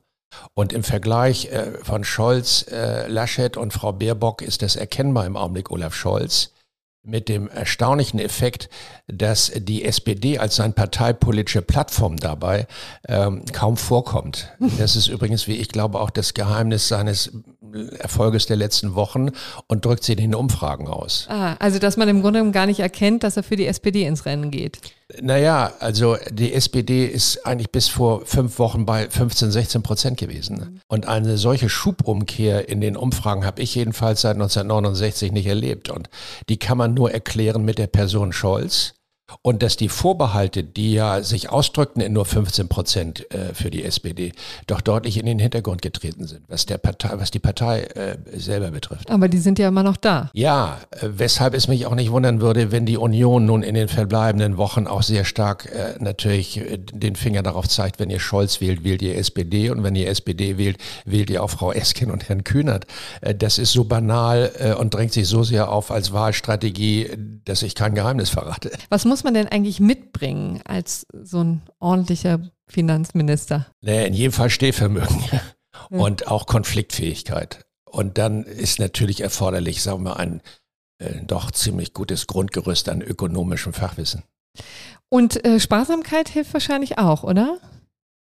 Und 0.55 0.73
im 0.73 0.83
Vergleich 0.83 1.51
äh, 1.51 1.73
von 1.83 2.03
Scholz, 2.03 2.65
äh, 2.71 3.07
Laschet 3.07 3.55
und 3.55 3.71
Frau 3.71 3.93
Baerbock 3.93 4.41
ist 4.41 4.63
das 4.63 4.75
erkennbar 4.75 5.27
im 5.27 5.37
Augenblick 5.37 5.69
Olaf 5.69 5.93
Scholz 5.93 6.51
mit 7.03 7.29
dem 7.29 7.47
erstaunlichen 7.47 8.19
Effekt, 8.19 8.69
dass 9.11 9.51
die 9.55 9.85
SPD 9.85 10.37
als 10.37 10.55
sein 10.55 10.73
parteipolitische 10.73 11.61
Plattform 11.61 12.17
dabei 12.17 12.67
ähm, 13.07 13.43
kaum 13.51 13.77
vorkommt. 13.77 14.47
Das 14.81 14.95
ist 14.95 15.07
übrigens, 15.07 15.47
wie 15.47 15.57
ich 15.57 15.69
glaube, 15.69 15.99
auch 15.99 16.09
das 16.09 16.33
Geheimnis 16.33 16.87
seines 16.87 17.31
Erfolges 17.99 18.47
der 18.47 18.57
letzten 18.57 18.95
Wochen 18.95 19.29
und 19.67 19.85
drückt 19.85 20.03
sie 20.03 20.13
in 20.13 20.19
den 20.19 20.35
Umfragen 20.35 20.87
aus. 20.87 21.27
Ah, 21.29 21.55
also 21.59 21.79
dass 21.79 21.97
man 21.97 22.09
im 22.09 22.21
Grunde 22.21 22.49
gar 22.51 22.65
nicht 22.65 22.79
erkennt, 22.79 23.23
dass 23.23 23.37
er 23.37 23.43
für 23.43 23.55
die 23.55 23.67
SPD 23.67 24.05
ins 24.05 24.25
Rennen 24.25 24.51
geht. 24.51 24.79
Naja, 25.21 25.73
also 25.79 26.17
die 26.31 26.53
SPD 26.53 27.05
ist 27.05 27.45
eigentlich 27.45 27.71
bis 27.71 27.87
vor 27.87 28.25
fünf 28.25 28.59
Wochen 28.59 28.85
bei 28.85 29.09
15, 29.09 29.51
16 29.51 29.83
Prozent 29.83 30.17
gewesen. 30.17 30.81
Und 30.87 31.07
eine 31.07 31.37
solche 31.37 31.69
Schubumkehr 31.69 32.69
in 32.69 32.81
den 32.81 32.95
Umfragen 32.95 33.45
habe 33.45 33.61
ich 33.61 33.75
jedenfalls 33.75 34.21
seit 34.21 34.35
1969 34.35 35.31
nicht 35.31 35.47
erlebt. 35.47 35.89
Und 35.89 36.09
die 36.49 36.57
kann 36.57 36.77
man 36.77 36.93
nur 36.93 37.11
erklären 37.11 37.63
mit 37.65 37.77
der 37.77 37.87
Person 37.87 38.31
Scholz 38.31 38.93
und 39.41 39.63
dass 39.63 39.77
die 39.77 39.89
Vorbehalte, 39.89 40.63
die 40.63 40.93
ja 40.93 41.21
sich 41.23 41.49
ausdrückten 41.49 42.01
in 42.01 42.13
nur 42.13 42.25
15 42.25 42.67
Prozent 42.67 43.31
äh, 43.33 43.53
für 43.53 43.71
die 43.71 43.83
SPD, 43.83 44.33
doch 44.67 44.81
deutlich 44.81 45.17
in 45.17 45.25
den 45.25 45.39
Hintergrund 45.39 45.81
getreten 45.81 46.27
sind, 46.27 46.41
was, 46.47 46.65
der 46.65 46.77
Partei, 46.77 47.09
was 47.15 47.31
die 47.31 47.39
Partei 47.39 47.81
äh, 47.81 48.17
selber 48.33 48.71
betrifft. 48.71 49.09
Aber 49.09 49.27
die 49.27 49.37
sind 49.37 49.59
ja 49.59 49.67
immer 49.67 49.83
noch 49.83 49.97
da. 49.97 50.29
Ja, 50.33 50.79
äh, 50.91 51.07
weshalb 51.15 51.53
es 51.53 51.67
mich 51.67 51.85
auch 51.85 51.95
nicht 51.95 52.11
wundern 52.11 52.41
würde, 52.41 52.71
wenn 52.71 52.85
die 52.85 52.97
Union 52.97 53.45
nun 53.45 53.63
in 53.63 53.75
den 53.75 53.87
verbleibenden 53.87 54.57
Wochen 54.57 54.87
auch 54.87 55.03
sehr 55.03 55.25
stark 55.25 55.69
natürlich 55.99 56.61
den 56.91 57.15
Finger 57.15 57.43
darauf 57.43 57.67
zeigt, 57.67 57.99
wenn 57.99 58.09
ihr 58.09 58.19
Scholz 58.19 58.61
wählt, 58.61 58.83
wählt 58.83 59.01
ihr 59.01 59.17
SPD 59.17 59.69
und 59.69 59.83
wenn 59.83 59.95
ihr 59.95 60.07
SPD 60.09 60.57
wählt, 60.57 60.77
wählt 61.05 61.29
ihr 61.29 61.43
auch 61.43 61.49
Frau 61.49 61.71
Esken 61.71 62.11
und 62.11 62.29
Herrn 62.29 62.43
Kühnert. 62.43 62.85
Das 63.37 63.57
ist 63.57 63.71
so 63.71 63.83
banal 63.83 64.75
und 64.79 64.93
drängt 64.93 65.13
sich 65.13 65.27
so 65.27 65.43
sehr 65.43 65.71
auf 65.71 65.91
als 65.91 66.13
Wahlstrategie, 66.13 67.09
dass 67.45 67.63
ich 67.63 67.75
kein 67.75 67.95
Geheimnis 67.95 68.29
verrate. 68.29 68.71
Was 68.89 69.05
muss 69.05 69.20
man 69.23 69.33
denn 69.33 69.47
eigentlich 69.47 69.79
mitbringen 69.79 70.61
als 70.65 71.05
so 71.13 71.43
ein 71.43 71.61
ordentlicher 71.79 72.39
Finanzminister? 72.67 73.67
Naja, 73.81 74.03
in 74.03 74.13
jedem 74.13 74.31
Fall 74.31 74.49
Stehvermögen 74.49 75.23
und 75.89 76.27
auch 76.27 76.45
Konfliktfähigkeit. 76.47 77.65
Und 77.85 78.17
dann 78.17 78.43
ist 78.43 78.79
natürlich 78.79 79.21
erforderlich, 79.21 79.81
sagen 79.81 80.03
wir 80.03 80.11
mal, 80.11 80.17
ein 80.17 80.41
äh, 80.99 81.23
doch 81.25 81.51
ziemlich 81.51 81.93
gutes 81.93 82.27
Grundgerüst 82.27 82.89
an 82.89 83.01
ökonomischem 83.01 83.73
Fachwissen. 83.73 84.23
Und 85.09 85.43
äh, 85.45 85.59
Sparsamkeit 85.59 86.29
hilft 86.29 86.53
wahrscheinlich 86.53 86.97
auch, 86.97 87.23
oder? 87.23 87.57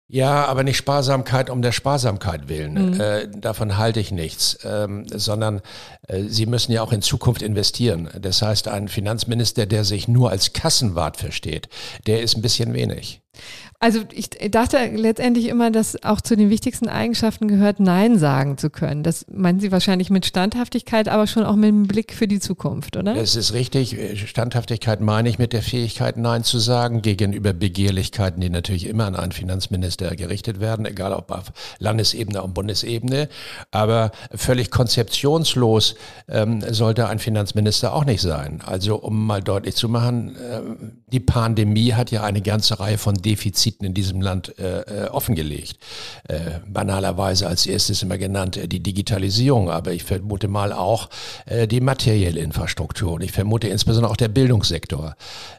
Ja, 0.08 0.46
aber 0.46 0.64
nicht 0.64 0.78
Sparsamkeit 0.78 1.50
um 1.50 1.64
der 1.64 1.72
Sparsamkeit 1.72 2.48
willen. 2.48 2.92
Mhm. 2.92 3.02
Äh, 3.02 3.28
davon 3.28 3.78
halte 3.78 4.00
ich 4.00 4.12
nichts, 4.12 4.60
ähm, 4.64 5.06
sondern 5.08 5.62
äh, 6.08 6.24
Sie 6.24 6.46
müssen 6.46 6.72
ja 6.72 6.84
auch 6.84 6.92
in 6.92 7.02
Zukunft 7.02 7.42
investieren. 7.42 8.10
Das 8.20 8.44
heißt, 8.44 8.68
ein 8.68 8.88
Finanzminister, 8.88 9.66
der 9.66 9.84
sich 9.84 10.08
nur 10.08 10.30
als 10.30 10.54
Kassenwart 10.54 11.18
versteht, 11.18 11.70
der 12.06 12.22
ist 12.22 12.38
ein 12.38 12.44
bisschen 12.44 12.74
wenig. 12.76 13.22
Also 13.80 14.00
ich 14.14 14.30
dachte 14.52 14.78
letztendlich 14.96 15.48
immer, 15.48 15.70
dass 15.70 16.02
auch 16.04 16.22
zu 16.22 16.36
den 16.38 16.50
wichtigsten 16.50 16.88
Eigenschaften 16.88 17.48
gehört, 17.48 17.80
Nein 17.80 18.18
sagen 18.18 18.58
zu 18.58 18.70
können. 18.70 19.04
Das 19.04 19.26
meinen 19.30 19.60
Sie 19.60 19.72
wahrscheinlich 19.72 20.10
mit 20.10 20.26
Standhaftigkeit, 20.26 21.10
aber 21.10 21.28
schon 21.28 21.44
auch 21.44 21.56
mit 21.56 21.68
einem 21.68 21.86
Blick 21.86 22.14
für 22.14 22.28
die 22.28 22.40
Zukunft, 22.40 22.96
oder? 22.96 23.14
Das 23.14 23.36
ist 23.36 23.54
richtig. 23.54 23.98
Standhaftigkeit 24.28 25.02
meine 25.02 25.28
ich 25.28 25.40
mit 25.40 25.52
der 25.52 25.62
Fähigkeit, 25.62 26.16
Nein 26.18 26.44
zu 26.44 26.58
sagen 26.58 27.02
gegenüber 27.02 27.52
Begehrlichkeiten, 27.52 28.40
die 28.40 28.50
natürlich 28.50 28.88
immer 28.88 29.06
an 29.06 29.16
einen 29.16 29.34
Finanzminister 29.34 30.16
gerichtet 30.16 30.60
werden, 30.60 30.86
egal 30.86 31.12
ob 31.14 31.30
auf 31.32 31.52
Landesebene 31.78 32.42
oder 32.42 32.54
Bundesebene. 32.54 33.28
Aber 33.72 34.12
völlig 34.34 34.72
konzeptionslos 34.72 35.96
ähm, 36.30 36.64
sollte 36.70 37.08
ein 37.08 37.20
Finanzminister 37.20 37.94
auch 37.94 38.06
nicht 38.06 38.22
sein. 38.22 38.62
Also 38.66 38.96
um 38.96 39.28
mal 39.28 39.44
deutlich 39.44 39.76
zu 39.76 39.90
machen, 39.90 40.36
äh, 40.38 40.62
die 41.12 41.20
Pandemie 41.20 41.94
hat 41.94 42.10
ja 42.12 42.24
eine 42.24 42.42
ganze 42.42 42.80
Reihe 42.80 42.98
von 42.98 43.16
Defiziten 43.26 43.86
in 43.86 43.94
diesem 43.94 44.22
Land 44.22 44.58
äh, 44.60 44.82
äh, 44.82 45.08
offengelegt. 45.08 45.78
Äh, 46.28 46.60
banalerweise 46.68 47.48
als 47.48 47.66
erstes 47.66 48.04
immer 48.04 48.18
genannt 48.18 48.58
äh, 48.58 48.68
die 48.68 48.82
Digitalisierung, 48.82 49.70
aber 49.70 49.92
ich 49.92 50.04
vermute 50.04 50.48
mal 50.48 50.72
auch 50.72 51.10
äh, 51.46 51.68
die 51.68 51.82
materielle 51.82 52.40
Infrastruktur 52.40 53.14
und 53.14 53.24
ich 53.24 53.32
vermute 53.32 53.68
insbesondere 53.68 54.12
auch 54.12 54.18
der 54.18 54.28
Bildungssektor. 54.28 55.16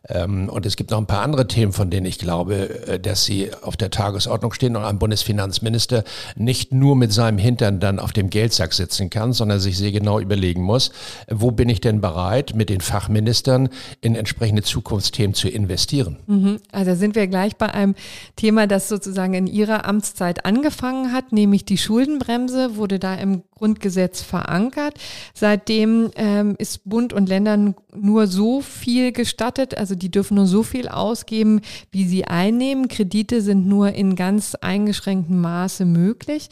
Ähm, 0.08 0.48
und 0.48 0.66
es 0.66 0.76
gibt 0.76 0.90
noch 0.90 0.98
ein 0.98 1.06
paar 1.06 1.22
andere 1.22 1.46
Themen, 1.46 1.72
von 1.72 1.90
denen 1.90 2.06
ich 2.06 2.18
glaube, 2.18 2.86
äh, 2.86 3.00
dass 3.00 3.24
sie 3.24 3.50
auf 3.62 3.76
der 3.76 3.90
Tagesordnung 3.90 4.52
stehen 4.52 4.76
und 4.76 4.84
ein 4.84 4.98
Bundesfinanzminister 4.98 6.04
nicht 6.36 6.72
nur 6.72 6.96
mit 6.96 7.12
seinem 7.12 7.38
Hintern 7.38 7.80
dann 7.80 7.98
auf 7.98 8.12
dem 8.12 8.30
Geldsack 8.30 8.72
sitzen 8.72 9.10
kann, 9.10 9.32
sondern 9.32 9.60
sich 9.60 9.76
sehr 9.76 9.92
genau 9.92 10.20
überlegen 10.20 10.62
muss, 10.62 10.92
wo 11.28 11.50
bin 11.50 11.68
ich 11.68 11.80
denn 11.80 12.00
bereit, 12.00 12.54
mit 12.54 12.70
den 12.70 12.80
Fachministern 12.80 13.68
in 14.00 14.14
entsprechende 14.14 14.62
Zukunftsthemen 14.62 15.34
zu 15.34 15.48
investieren. 15.48 16.16
Mhm. 16.26 16.60
Also 16.72 16.94
sind 16.94 17.14
wir 17.14 17.26
gleich 17.26 17.55
bei 17.58 17.72
einem 17.72 17.94
Thema, 18.36 18.66
das 18.66 18.88
sozusagen 18.88 19.34
in 19.34 19.46
Ihrer 19.46 19.84
Amtszeit 19.84 20.44
angefangen 20.44 21.12
hat, 21.12 21.32
nämlich 21.32 21.64
die 21.64 21.78
Schuldenbremse 21.78 22.76
wurde 22.76 22.98
da 22.98 23.14
im 23.14 23.42
Grundgesetz 23.56 24.20
verankert. 24.20 24.98
Seitdem 25.34 26.10
ähm, 26.16 26.54
ist 26.58 26.88
Bund 26.88 27.12
und 27.12 27.28
Ländern 27.28 27.74
nur 27.94 28.26
so 28.26 28.60
viel 28.60 29.12
gestattet, 29.12 29.76
also 29.78 29.94
die 29.94 30.10
dürfen 30.10 30.34
nur 30.34 30.46
so 30.46 30.62
viel 30.62 30.88
ausgeben, 30.88 31.62
wie 31.90 32.04
sie 32.04 32.26
einnehmen. 32.26 32.88
Kredite 32.88 33.40
sind 33.40 33.66
nur 33.66 33.92
in 33.92 34.14
ganz 34.14 34.54
eingeschränktem 34.56 35.40
Maße 35.40 35.86
möglich. 35.86 36.50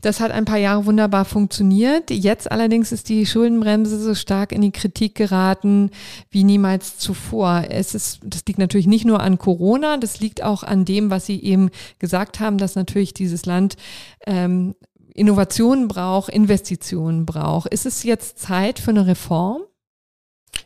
Das 0.00 0.20
hat 0.20 0.30
ein 0.30 0.44
paar 0.44 0.58
Jahre 0.58 0.86
wunderbar 0.86 1.24
funktioniert. 1.24 2.10
Jetzt 2.10 2.50
allerdings 2.50 2.92
ist 2.92 3.08
die 3.08 3.26
Schuldenbremse 3.26 4.00
so 4.00 4.14
stark 4.14 4.52
in 4.52 4.62
die 4.62 4.70
Kritik 4.70 5.16
geraten 5.16 5.90
wie 6.30 6.44
niemals 6.44 6.98
zuvor. 6.98 7.64
Es 7.68 7.96
ist, 7.96 8.20
das 8.22 8.44
liegt 8.46 8.60
natürlich 8.60 8.86
nicht 8.86 9.04
nur 9.04 9.20
an 9.20 9.38
Corona, 9.38 9.96
das 9.96 10.20
liegt 10.20 10.42
auch 10.44 10.62
an 10.62 10.84
dem, 10.84 11.10
was 11.10 11.26
Sie 11.26 11.42
eben 11.42 11.70
gesagt 11.98 12.38
haben, 12.38 12.58
dass 12.58 12.76
natürlich 12.76 13.12
dieses 13.12 13.44
Land 13.44 13.76
ähm, 14.26 14.74
Innovationen 15.14 15.86
braucht, 15.86 16.28
Investitionen 16.28 17.24
braucht. 17.24 17.72
Ist 17.72 17.86
es 17.86 18.02
jetzt 18.02 18.38
Zeit 18.38 18.80
für 18.80 18.90
eine 18.90 19.06
Reform? 19.06 19.62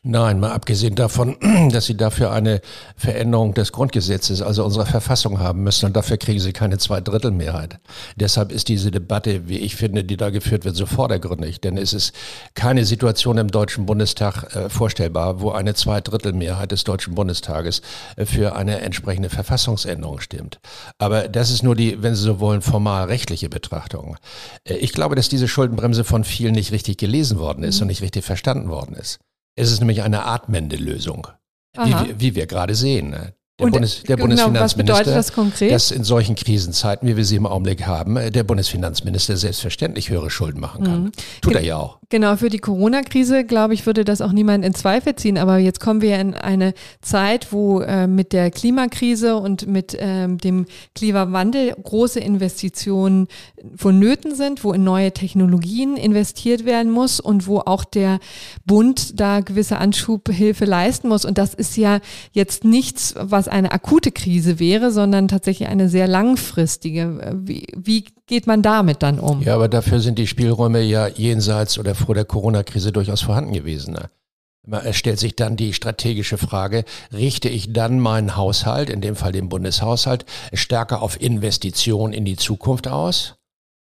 Nein, 0.02 0.38
mal 0.38 0.52
abgesehen 0.52 0.94
davon, 0.94 1.36
dass 1.72 1.86
sie 1.86 1.96
dafür 1.96 2.32
eine 2.32 2.60
Veränderung 2.96 3.54
des 3.54 3.72
Grundgesetzes, 3.72 4.42
also 4.42 4.64
unserer 4.64 4.86
Verfassung 4.86 5.40
haben 5.40 5.64
müssen 5.64 5.86
und 5.86 5.96
dafür 5.96 6.16
kriegen 6.16 6.40
sie 6.40 6.52
keine 6.52 6.78
Zweidrittelmehrheit. 6.78 7.80
Deshalb 8.16 8.52
ist 8.52 8.68
diese 8.68 8.90
Debatte, 8.90 9.48
wie 9.48 9.58
ich 9.58 9.76
finde, 9.76 10.04
die 10.04 10.16
da 10.16 10.30
geführt 10.30 10.64
wird, 10.64 10.76
so 10.76 10.86
vordergründig. 10.86 11.60
Denn 11.60 11.76
es 11.76 11.92
ist 11.92 12.14
keine 12.54 12.84
Situation 12.84 13.38
im 13.38 13.48
Deutschen 13.48 13.86
Bundestag 13.86 14.54
äh, 14.54 14.68
vorstellbar, 14.68 15.40
wo 15.40 15.50
eine 15.50 15.74
Zweidrittelmehrheit 15.74 16.72
des 16.72 16.84
Deutschen 16.84 17.14
Bundestages 17.14 17.82
äh, 18.16 18.24
für 18.24 18.54
eine 18.54 18.80
entsprechende 18.80 19.30
Verfassungsänderung 19.30 20.20
stimmt. 20.20 20.60
Aber 20.98 21.28
das 21.28 21.50
ist 21.50 21.62
nur 21.62 21.74
die, 21.74 22.02
wenn 22.02 22.14
Sie 22.14 22.22
so 22.22 22.40
wollen, 22.40 22.62
formal 22.62 23.06
rechtliche 23.06 23.48
Betrachtung. 23.48 24.16
Äh, 24.64 24.74
ich 24.74 24.92
glaube, 24.92 25.16
dass 25.16 25.28
diese 25.28 25.48
Schuldenbremse 25.48 26.04
von 26.04 26.24
vielen 26.24 26.54
nicht 26.54 26.72
richtig 26.72 26.98
gelesen 26.98 27.38
worden 27.38 27.64
ist 27.64 27.76
mhm. 27.76 27.82
und 27.82 27.88
nicht 27.88 28.02
richtig 28.02 28.24
verstanden 28.24 28.68
worden 28.68 28.94
ist. 28.94 29.18
Es 29.58 29.72
ist 29.72 29.80
nämlich 29.80 30.02
eine 30.02 30.24
atmende 30.24 30.76
Lösung, 30.76 31.26
wie, 31.76 32.20
wie, 32.20 32.34
wir 32.36 32.46
gerade 32.46 32.76
sehen. 32.76 33.32
Der, 33.58 33.66
und, 33.66 33.72
Bundes, 33.72 34.02
der 34.04 34.14
genau, 34.14 34.28
Bundesfinanzminister, 34.28 35.14
das 35.14 35.32
konkret? 35.32 35.72
dass 35.72 35.90
in 35.90 36.04
solchen 36.04 36.36
Krisenzeiten, 36.36 37.08
wie 37.08 37.16
wir 37.16 37.24
sie 37.24 37.34
im 37.34 37.46
Augenblick 37.46 37.86
haben, 37.86 38.16
äh, 38.16 38.30
der 38.30 38.44
Bundesfinanzminister 38.44 39.36
selbstverständlich 39.36 40.10
höhere 40.10 40.30
Schulden 40.30 40.60
machen 40.60 40.84
kann. 40.84 41.02
Mhm. 41.02 41.12
Tut 41.40 41.54
er 41.54 41.64
ja 41.64 41.76
auch. 41.76 41.98
Genau, 42.10 42.36
für 42.36 42.50
die 42.50 42.58
Corona-Krise, 42.58 43.44
glaube 43.44 43.74
ich, 43.74 43.84
würde 43.84 44.04
das 44.04 44.22
auch 44.22 44.32
niemand 44.32 44.64
in 44.64 44.74
Zweifel 44.74 45.16
ziehen. 45.16 45.36
Aber 45.36 45.58
jetzt 45.58 45.80
kommen 45.80 46.00
wir 46.00 46.18
in 46.20 46.34
eine 46.34 46.72
Zeit, 47.02 47.52
wo 47.52 47.80
äh, 47.80 48.06
mit 48.06 48.32
der 48.32 48.50
Klimakrise 48.50 49.36
und 49.36 49.66
mit 49.66 49.94
ähm, 49.98 50.38
dem 50.38 50.66
Klimawandel 50.94 51.74
große 51.82 52.20
Investitionen 52.20 53.26
vonnöten 53.76 54.36
sind, 54.36 54.64
wo 54.64 54.72
in 54.72 54.84
neue 54.84 55.12
Technologien 55.12 55.96
investiert 55.96 56.64
werden 56.64 56.92
muss 56.92 57.20
und 57.20 57.46
wo 57.46 57.58
auch 57.58 57.84
der 57.84 58.20
Bund 58.64 59.20
da 59.20 59.40
gewisse 59.40 59.78
Anschubhilfe 59.78 60.64
leisten 60.64 61.08
muss. 61.08 61.24
Und 61.24 61.36
das 61.36 61.52
ist 61.52 61.76
ja 61.76 61.98
jetzt 62.32 62.64
nichts, 62.64 63.14
was 63.18 63.47
eine 63.48 63.72
akute 63.72 64.12
Krise 64.12 64.58
wäre, 64.58 64.90
sondern 64.90 65.28
tatsächlich 65.28 65.68
eine 65.68 65.88
sehr 65.88 66.06
langfristige. 66.06 67.36
Wie, 67.44 67.66
wie 67.76 68.04
geht 68.26 68.46
man 68.46 68.62
damit 68.62 69.02
dann 69.02 69.18
um? 69.18 69.42
Ja, 69.42 69.54
aber 69.54 69.68
dafür 69.68 70.00
sind 70.00 70.18
die 70.18 70.26
Spielräume 70.26 70.82
ja 70.82 71.08
jenseits 71.08 71.78
oder 71.78 71.94
vor 71.94 72.14
der 72.14 72.24
Corona-Krise 72.24 72.92
durchaus 72.92 73.22
vorhanden 73.22 73.52
gewesen. 73.52 73.94
Ne? 73.94 74.10
Es 74.84 74.96
stellt 74.96 75.18
sich 75.18 75.34
dann 75.34 75.56
die 75.56 75.72
strategische 75.72 76.36
Frage, 76.36 76.84
richte 77.12 77.48
ich 77.48 77.72
dann 77.72 78.00
meinen 78.00 78.36
Haushalt, 78.36 78.90
in 78.90 79.00
dem 79.00 79.16
Fall 79.16 79.32
den 79.32 79.48
Bundeshaushalt, 79.48 80.26
stärker 80.52 81.00
auf 81.02 81.20
Investition 81.20 82.12
in 82.12 82.24
die 82.24 82.36
Zukunft 82.36 82.86
aus? 82.86 83.36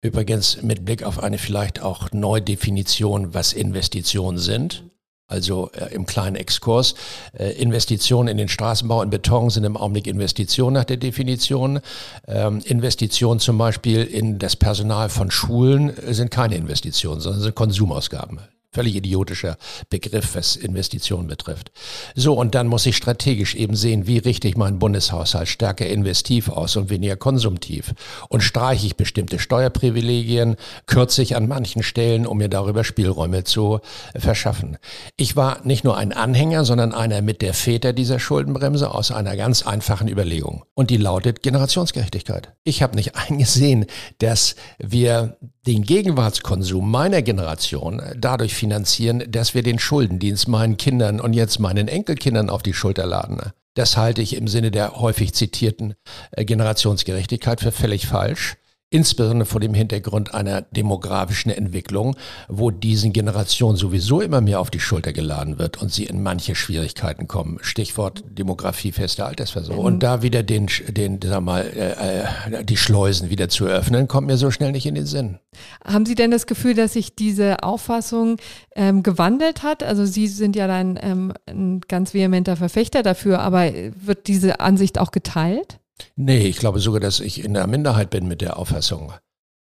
Übrigens 0.01 0.63
mit 0.63 0.85
Blick 0.85 1.05
auf 1.05 1.23
eine 1.23 1.39
vielleicht 1.39 1.81
auch 1.81 2.11
Neudefinition, 2.13 3.35
was 3.35 3.53
Investitionen 3.53 4.39
sind. 4.39 4.85
Also 5.33 5.71
äh, 5.73 5.95
im 5.95 6.05
kleinen 6.05 6.37
Exkurs, 6.37 6.95
äh, 7.33 7.53
Investitionen 7.53 8.29
in 8.29 8.37
den 8.37 8.49
Straßenbau, 8.49 9.01
in 9.03 9.09
Beton 9.09 9.49
sind 9.49 9.65
im 9.65 9.79
Augenblick 9.79 10.07
Investitionen 10.07 10.75
nach 10.75 10.85
der 10.85 10.99
Definition. 10.99 11.81
Ähm, 12.29 12.61
Investitionen 12.65 13.41
zum 13.41 13.57
Beispiel 13.57 14.05
in 14.05 14.39
das 14.39 14.57
Personal 14.57 15.09
von 15.09 15.31
Schulen 15.31 15.95
sind 16.11 16.31
keine 16.31 16.57
Investitionen, 16.57 17.21
sondern 17.23 17.41
sind 17.41 17.55
Konsumausgaben. 17.55 18.41
Völlig 18.75 18.97
idiotischer 18.97 19.59
Begriff, 19.91 20.35
was 20.35 20.57
Investitionen 20.57 21.27
betrifft. 21.27 21.73
So, 22.15 22.33
und 22.33 22.55
dann 22.55 22.69
muss 22.69 22.87
ich 22.87 22.97
strategisch 22.97 23.55
eben 23.55 23.77
sehen, 23.77 24.07
wie 24.07 24.17
richte 24.17 24.49
ich 24.49 24.57
meinen 24.57 24.79
Bundeshaushalt 24.79 25.49
stärker 25.49 25.87
investiv 25.87 26.49
aus 26.49 26.77
und 26.77 26.89
weniger 26.89 27.17
konsumtiv. 27.17 27.93
Und 28.31 28.41
streiche 28.41 28.87
ich 28.87 28.97
bestimmte 28.97 29.39
Steuerprivilegien, 29.39 30.57
kürze 30.87 31.21
ich 31.21 31.37
an 31.37 31.49
manchen 31.49 31.83
Stellen, 31.83 32.27
um 32.27 32.39
mir 32.39 32.49
darüber 32.49 32.83
Spielräume 32.83 33.45
zu 33.45 33.81
verschaffen. 34.17 34.79
Ich 35.19 35.37
war 35.37 35.61
nicht 35.65 35.85
nur 35.85 35.99
ein 35.99 36.15
Anhänger, 36.15 36.65
sondern 36.65 36.95
einer 36.95 37.21
mit 37.21 37.43
der 37.43 37.53
Väter 37.53 37.93
dieser 37.93 38.19
Schuldenbremse 38.19 38.95
aus 38.95 39.11
einer 39.11 39.37
ganz 39.37 39.67
einfachen 39.67 40.09
Überlegung. 40.09 40.65
Und 40.73 40.89
die 40.89 40.97
lautet 40.97 41.43
Generationsgerechtigkeit. 41.43 42.55
Ich 42.65 42.83
habe 42.83 42.97
nicht 42.97 43.17
eingesehen, 43.29 43.85
dass 44.19 44.57
wir 44.79 45.37
den 45.67 45.83
Gegenwartskonsum 45.83 46.91
meiner 46.91 47.23
Generation 47.23 48.03
dadurch 48.17 48.55
finanzieren, 48.63 49.25
dass 49.29 49.55
wir 49.55 49.65
den 49.65 49.81
Schuldendienst 49.81 50.47
meinen 50.47 50.77
Kindern 50.77 51.19
und 51.19 51.33
jetzt 51.33 51.59
meinen 51.59 51.89
Enkelkindern 51.89 52.49
auf 52.49 52.63
die 52.63 52.75
Schulter 52.75 53.07
laden. 53.07 53.41
Das 53.75 53.97
halte 53.97 54.23
ich 54.23 54.37
im 54.37 54.47
Sinne 54.47 54.71
der 54.71 55.01
häufig 55.01 55.35
zitierten 55.35 55.95
äh, 56.31 56.45
Generationsgerechtigkeit 56.45 57.61
für 57.61 57.73
völlig 57.73 58.07
falsch 58.07 58.57
insbesondere 58.93 59.47
vor 59.47 59.61
dem 59.61 59.75
Hintergrund 59.75 60.35
einer 60.35 60.63
demografischen 60.63 61.51
Entwicklung, 61.51 62.17
wo 62.49 62.71
diesen 62.71 63.13
Generationen 63.13 63.77
sowieso 63.77 64.21
immer 64.21 64.41
mehr 64.41 64.61
auf 64.61 64.71
die 64.71 64.81
Schulter 64.81 65.13
geladen 65.13 65.59
wird 65.59 65.81
und 65.81 65.93
sie 65.93 66.05
in 66.05 66.23
manche 66.23 66.55
Schwierigkeiten 66.55 67.27
kommen. 67.27 67.59
Stichwort 67.63 68.23
Demografie, 68.29 68.93
feste 68.93 69.25
Altersversorgung. 69.25 69.85
Und 69.85 70.03
da 70.03 70.23
wieder 70.23 70.43
den, 70.43 70.69
den 70.89 71.19
sag 71.25 71.41
mal, 71.41 71.63
äh, 71.63 72.59
äh, 72.61 72.65
die 72.65 72.77
Schleusen 72.77 73.31
wieder 73.31 73.49
zu 73.49 73.67
öffnen, 73.67 74.09
kommt 74.09 74.27
mir 74.27 74.37
so 74.37 74.51
schnell 74.51 74.73
nicht 74.73 74.87
in 74.87 74.95
den 74.95 75.07
Sinn. 75.07 75.39
Haben 75.85 76.07
Sie 76.07 76.15
denn 76.15 76.31
das 76.31 76.47
Gefühl, 76.47 76.75
dass 76.75 76.93
sich 76.93 77.15
diese 77.15 77.63
Auffassung 77.63 78.37
ähm, 78.75 79.03
gewandelt 79.03 79.63
hat? 79.63 79.83
Also 79.83 80.05
Sie 80.05 80.27
sind 80.29 80.55
ja 80.55 80.67
dann 80.67 80.99
ähm, 81.01 81.33
ein 81.47 81.81
ganz 81.89 82.13
vehementer 82.15 82.57
Verfechter 82.57 83.03
dafür, 83.03 83.41
aber 83.41 83.71
wird 83.73 84.29
diese 84.29 84.61
Ansicht 84.61 84.99
auch 84.99 85.11
geteilt? 85.11 85.79
Nee, 86.17 86.47
ich 86.47 86.59
glaube 86.59 86.81
sogar, 86.81 87.01
dass 87.01 87.21
ich 87.21 87.45
in 87.45 87.55
der 87.55 87.67
Minderheit 87.67 88.11
bin 88.11 88.29
mit 88.29 88.41
der 88.41 88.59
Auffassung. 88.59 89.13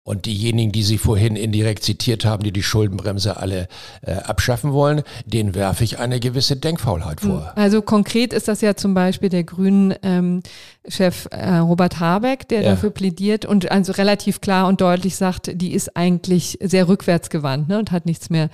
Und 0.08 0.28
diejenigen, 0.28 0.72
die 0.72 0.84
Sie 0.84 1.00
vorhin 1.00 1.36
indirekt 1.36 1.84
zitiert 1.84 2.26
haben, 2.26 2.44
die 2.44 2.52
die 2.52 2.62
Schuldenbremse 2.62 3.38
alle 3.38 3.68
äh, 4.04 4.14
abschaffen 4.14 4.72
wollen, 4.72 5.02
denen 5.26 5.56
werfe 5.56 5.84
ich 5.84 5.98
eine 5.98 6.20
gewisse 6.20 6.56
Denkfaulheit 6.56 7.22
vor. 7.22 7.48
Hm. 7.48 7.52
Also 7.56 7.82
konkret 7.82 8.32
ist 8.32 8.48
das 8.48 8.62
ja 8.62 8.76
zum 8.76 8.94
Beispiel 8.94 9.30
der 9.30 9.44
Grünen 9.44 9.96
ähm, 10.04 10.44
Chef 10.88 11.28
äh, 11.32 11.56
Robert 11.58 12.00
Habeck, 12.00 12.48
der 12.50 12.62
ja. 12.62 12.70
dafür 12.70 12.92
plädiert 12.92 13.46
und 13.46 13.72
also 13.72 13.94
relativ 13.94 14.42
klar 14.42 14.68
und 14.68 14.80
deutlich 14.80 15.16
sagt, 15.16 15.50
die 15.60 15.74
ist 15.74 15.98
eigentlich 15.98 16.60
sehr 16.62 16.88
rückwärtsgewandt 16.88 17.70
ne, 17.70 17.80
und 17.80 17.92
hat 17.92 18.06
nichts 18.06 18.30
mehr 18.30 18.52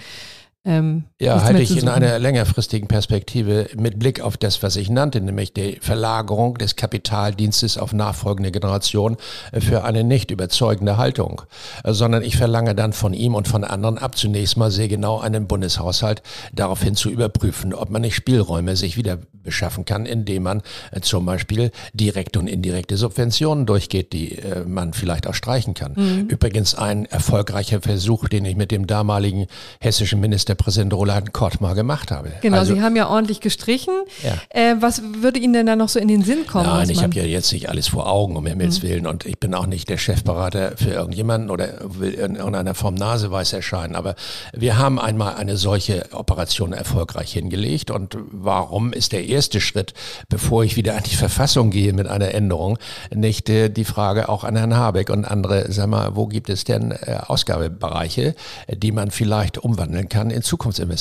ähm, 0.64 1.04
ja, 1.22 1.44
halte 1.44 1.62
ich 1.62 1.78
in 1.78 1.88
einer 1.88 2.20
längerfristigen 2.20 2.88
Perspektive 2.88 3.68
mit 3.76 4.00
Blick 4.00 4.22
auf 4.22 4.38
das, 4.38 4.64
was 4.64 4.76
ich 4.76 4.90
nannte, 4.90 5.22
nämlich 5.22 5.54
die 5.54 5.78
Verlagerung 5.82 6.58
des 6.58 6.76
Kapitaldienstes 6.76 7.78
auf 7.78 7.94
nachfolgende 7.94 8.52
Generation 8.52 9.18
äh, 9.52 9.62
für 9.62 9.84
eine 9.84 10.04
nicht 10.04 10.32
überzeugende 10.32 10.98
Haltung, 10.98 11.44
äh, 11.84 11.94
sondern 11.94 12.24
ich 12.24 12.38
verlange 12.38 12.76
dann 12.76 12.94
von 12.94 13.14
ihm 13.14 13.36
und 13.36 13.48
von 13.48 13.64
anderen 13.64 13.98
ab, 13.98 14.18
zunächst 14.18 14.58
mal 14.58 14.72
sehr 14.72 14.88
genau 14.88 15.20
einen 15.20 15.48
Bundeshaushalt 15.48 16.24
daraufhin 16.54 16.96
zu 16.96 17.10
überprüfen, 17.10 17.74
ob 17.74 17.90
man 17.90 18.02
nicht 18.02 18.16
Spielräume 18.16 18.76
sich 18.76 18.98
wieder 18.98 19.20
beschaffen 19.44 19.86
kann, 19.86 20.06
indem 20.06 20.44
man 20.44 20.62
äh, 20.92 21.02
zum 21.02 21.26
Beispiel 21.26 21.72
direkte 21.94 22.40
und 22.40 22.48
indirekte 22.48 22.98
Subventionen 22.98 23.66
durchgeht, 23.66 24.14
die 24.14 24.40
man 24.66 24.94
vielleicht 24.94 25.28
auch 25.28 25.34
streichen 25.34 25.74
kann. 25.74 25.94
Mhm. 25.96 26.28
Übrigens 26.28 26.76
ein 26.76 27.06
erfolgreicher 27.06 27.82
Versuch, 27.82 28.28
den 28.28 28.46
ich 28.46 28.56
mit 28.56 28.72
dem 28.72 28.88
damaligen 28.88 29.48
hessischen 29.80 30.20
Minister 30.20 30.52
der 30.52 30.56
Präsident 30.56 30.94
Roland 30.94 31.11
Kort 31.32 31.62
mal 31.62 31.74
gemacht 31.74 32.12
habe. 32.12 32.32
Genau, 32.41 32.60
also, 32.60 32.74
Sie 32.74 32.82
haben 32.82 32.95
ja 32.95 33.08
ordentlich 33.10 33.41
gestrichen. 33.41 33.93
Ja. 34.24 34.34
Äh, 34.50 34.76
was 34.80 35.02
würde 35.21 35.39
Ihnen 35.39 35.54
denn 35.54 35.65
da 35.65 35.76
noch 35.76 35.89
so 35.89 36.00
in 36.00 36.08
den 36.08 36.24
Sinn 36.24 36.45
kommen? 36.47 36.65
Nein, 36.65 36.89
ich 36.89 37.04
habe 37.04 37.15
ja 37.15 37.24
jetzt 37.24 37.52
nicht 37.52 37.69
alles 37.69 37.88
vor 37.88 38.10
Augen, 38.10 38.36
um 38.36 38.45
Himmels 38.45 38.82
mhm. 38.82 38.88
Willen. 38.88 39.08
Und 39.08 39.26
ich 39.26 39.39
bin 39.39 39.54
auch 39.54 39.65
nicht 39.65 39.89
der 39.89 39.97
Chefberater 39.97 40.74
für 40.78 40.91
irgendjemanden 40.91 41.50
oder 41.50 41.69
will 41.84 42.13
in 42.13 42.36
irgendeiner 42.36 42.76
Form 42.76 42.95
naseweiß 42.95 43.54
erscheinen. 43.54 43.95
Aber 43.95 44.15
wir 44.54 44.78
haben 44.78 45.00
einmal 45.00 45.36
eine 45.36 45.58
solche 45.58 46.06
Operation 46.13 46.74
erfolgreich 46.74 47.34
hingelegt. 47.34 47.91
Und 47.91 48.17
warum 48.32 48.93
ist 48.93 49.12
der 49.12 49.26
erste 49.26 49.62
Schritt, 49.62 49.93
bevor 50.30 50.63
ich 50.63 50.76
wieder 50.76 50.95
an 50.95 51.04
die 51.04 51.15
Verfassung 51.15 51.69
gehe 51.71 51.93
mit 51.93 52.08
einer 52.08 52.34
Änderung, 52.34 52.78
nicht 53.13 53.50
äh, 53.50 53.69
die 53.69 53.86
Frage 53.86 54.30
auch 54.30 54.43
an 54.43 54.56
Herrn 54.56 54.76
Habeck 54.76 55.10
und 55.10 55.26
andere, 55.26 55.71
sag 55.71 55.88
mal, 55.88 56.15
wo 56.15 56.28
gibt 56.28 56.50
es 56.50 56.63
denn 56.63 56.91
äh, 56.91 57.17
Ausgabebereiche, 57.28 58.36
die 58.69 58.91
man 58.91 59.12
vielleicht 59.12 59.58
umwandeln 59.58 60.10
kann 60.10 60.30
in 60.30 60.41
Zukunftsinvestitionen. 60.41 61.01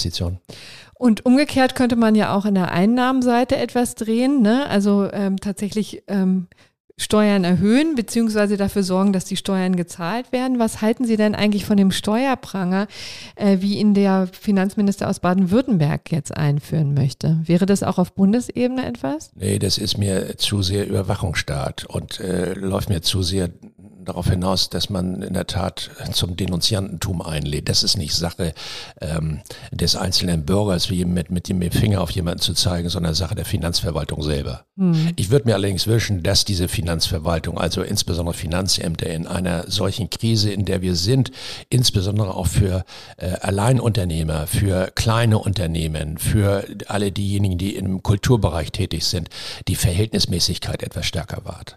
Und 0.95 1.25
umgekehrt 1.25 1.75
könnte 1.75 1.97
man 1.97 2.15
ja 2.15 2.35
auch 2.35 2.45
an 2.45 2.55
der 2.55 2.73
Einnahmenseite 2.73 3.57
etwas 3.57 3.95
drehen, 3.95 4.43
ne? 4.43 4.69
also 4.69 5.11
ähm, 5.13 5.39
tatsächlich 5.39 6.03
ähm, 6.09 6.49
Steuern 7.01 7.45
erhöhen, 7.45 7.95
beziehungsweise 7.95 8.59
dafür 8.59 8.83
sorgen, 8.83 9.15
dass 9.15 9.25
die 9.25 9.39
Steuern 9.39 9.75
gezahlt 9.75 10.33
werden. 10.33 10.59
Was 10.59 10.83
halten 10.83 11.07
Sie 11.07 11.17
denn 11.17 11.35
eigentlich 11.35 11.65
von 11.65 11.79
dem 11.79 11.93
Steuerpranger, 11.93 12.89
äh, 13.37 13.57
wie 13.61 13.79
ihn 13.79 13.95
der 13.95 14.29
Finanzminister 14.31 15.09
aus 15.09 15.21
Baden-Württemberg 15.21 16.13
jetzt 16.13 16.37
einführen 16.37 16.93
möchte? 16.93 17.41
Wäre 17.45 17.65
das 17.65 17.83
auch 17.83 17.97
auf 17.97 18.13
Bundesebene 18.13 18.85
etwas? 18.85 19.31
Nee, 19.35 19.59
das 19.59 19.79
ist 19.79 19.97
mir 19.97 20.37
zu 20.37 20.61
sehr 20.61 20.87
Überwachungsstaat 20.87 21.87
und 21.87 22.21
äh, 22.21 22.53
läuft 22.53 22.91
mir 22.91 23.01
zu 23.01 23.23
sehr 23.23 23.49
darauf 24.11 24.29
hinaus, 24.29 24.71
dass 24.71 24.91
man 24.91 25.23
in 25.23 25.35
der 25.35 25.47
Tat 25.47 25.91
zum 26.13 26.37
Denunziantentum 26.37 27.23
einlädt. 27.23 27.69
Das 27.69 27.83
ist 27.83 27.97
nicht 27.97 28.15
Sache 28.15 28.53
ähm, 29.01 29.41
des 29.71 29.97
einzelnen 29.97 30.45
Bürgers, 30.45 30.91
wie 30.91 31.05
mit, 31.05 31.31
mit 31.31 31.49
dem 31.49 31.61
Finger 31.71 32.01
auf 32.01 32.11
jemanden 32.11 32.41
zu 32.41 32.55
zeigen, 32.55 32.89
sondern 32.89 33.15
Sache 33.15 33.35
der 33.35 33.45
Finanzverwaltung 33.45 34.23
selber. 34.23 34.65
Hm. 34.77 35.13
Ich 35.17 35.31
würde 35.31 35.47
mir 35.47 35.55
allerdings 35.55 35.87
wünschen, 35.87 36.23
dass 36.23 36.45
diese 36.45 36.69
Finanzverwaltung, 36.69 37.59
also 37.59 37.83
insbesondere 37.83 38.35
Finanzämter 38.35 39.07
in 39.09 39.27
einer 39.27 39.71
solchen 39.71 40.11
Krise, 40.11 40.51
in 40.51 40.65
der 40.65 40.83
wir 40.83 40.97
sind, 40.97 41.31
insbesondere 41.69 42.35
auch 42.35 42.47
für 42.47 42.85
äh, 43.17 43.33
Alleinunternehmer, 43.41 44.47
für 44.47 44.91
kleine 44.95 45.39
Unternehmen, 45.39 46.19
für 46.19 46.67
alle 46.89 47.13
diejenigen, 47.13 47.59
die 47.59 47.77
im 47.77 48.03
Kulturbereich 48.03 48.73
tätig 48.73 49.05
sind, 49.05 49.29
die 49.69 49.77
Verhältnismäßigkeit 49.77 50.83
etwas 50.83 51.07
stärker 51.07 51.45
wahrt 51.45 51.77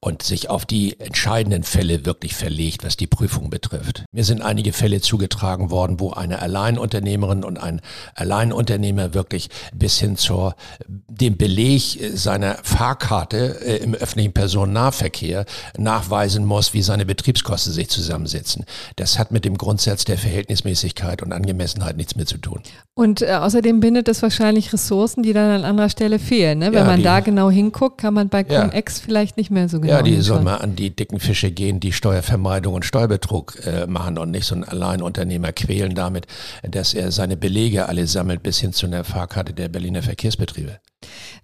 und 0.00 0.22
sich 0.22 0.50
auf 0.50 0.66
die 0.66 0.98
entscheidenden 1.00 1.62
Fälle 1.72 2.04
wirklich 2.04 2.34
verlegt, 2.34 2.84
was 2.84 2.98
die 2.98 3.06
Prüfung 3.06 3.48
betrifft. 3.48 4.04
Mir 4.12 4.24
sind 4.24 4.42
einige 4.42 4.74
Fälle 4.74 5.00
zugetragen 5.00 5.70
worden, 5.70 6.00
wo 6.00 6.10
eine 6.10 6.40
Alleinunternehmerin 6.40 7.44
und 7.44 7.58
ein 7.58 7.80
Alleinunternehmer 8.14 9.14
wirklich 9.14 9.48
bis 9.74 9.98
hin 9.98 10.16
zur 10.16 10.54
dem 10.86 11.38
Beleg 11.38 11.98
seiner 12.12 12.58
Fahrkarte 12.62 13.60
äh, 13.64 13.76
im 13.78 13.94
öffentlichen 13.94 14.32
Personennahverkehr 14.32 15.46
nachweisen 15.78 16.44
muss, 16.44 16.74
wie 16.74 16.82
seine 16.82 17.06
Betriebskosten 17.06 17.72
sich 17.72 17.88
zusammensetzen. 17.88 18.66
Das 18.96 19.18
hat 19.18 19.30
mit 19.30 19.46
dem 19.46 19.56
Grundsatz 19.56 20.04
der 20.04 20.18
Verhältnismäßigkeit 20.18 21.22
und 21.22 21.32
Angemessenheit 21.32 21.96
nichts 21.96 22.16
mehr 22.16 22.26
zu 22.26 22.36
tun. 22.36 22.60
Und 22.94 23.22
äh, 23.22 23.32
außerdem 23.32 23.80
bindet 23.80 24.08
es 24.08 24.20
wahrscheinlich 24.20 24.74
Ressourcen, 24.74 25.22
die 25.22 25.32
dann 25.32 25.50
an 25.50 25.64
anderer 25.64 25.88
Stelle 25.88 26.18
fehlen. 26.18 26.58
Ne? 26.58 26.66
Wenn 26.66 26.80
ja, 26.80 26.84
man 26.84 26.98
die, 26.98 27.04
da 27.04 27.20
genau 27.20 27.50
hinguckt, 27.50 27.98
kann 27.98 28.12
man 28.12 28.28
bei 28.28 28.44
Cum-Ex 28.44 28.98
ja. 28.98 29.04
vielleicht 29.06 29.38
nicht 29.38 29.50
mehr 29.50 29.70
so 29.70 29.80
genau 29.80 29.94
Ja, 29.94 30.02
die 30.02 30.20
sollen 30.20 30.44
mal 30.44 30.56
an 30.56 30.76
die 30.76 30.90
dicken 30.90 31.18
Fische 31.18 31.50
gehen, 31.52 31.80
die 31.80 31.92
Steuervermeidung 31.92 32.74
und 32.74 32.84
Steuerbetrug 32.84 33.64
äh, 33.64 33.86
machen 33.86 34.18
und 34.18 34.30
nicht 34.30 34.46
so 34.46 34.54
ein 34.54 34.64
Alleinunternehmer 34.64 35.52
quälen 35.52 35.94
damit, 35.94 36.26
dass 36.62 36.94
er 36.94 37.12
seine 37.12 37.36
Belege 37.36 37.88
alle 37.88 38.06
sammelt 38.06 38.42
bis 38.42 38.58
hin 38.58 38.72
zu 38.72 38.86
einer 38.86 39.04
Fahrkarte 39.04 39.52
der 39.52 39.68
Berliner 39.68 40.02
Verkehrsbetriebe. 40.02 40.80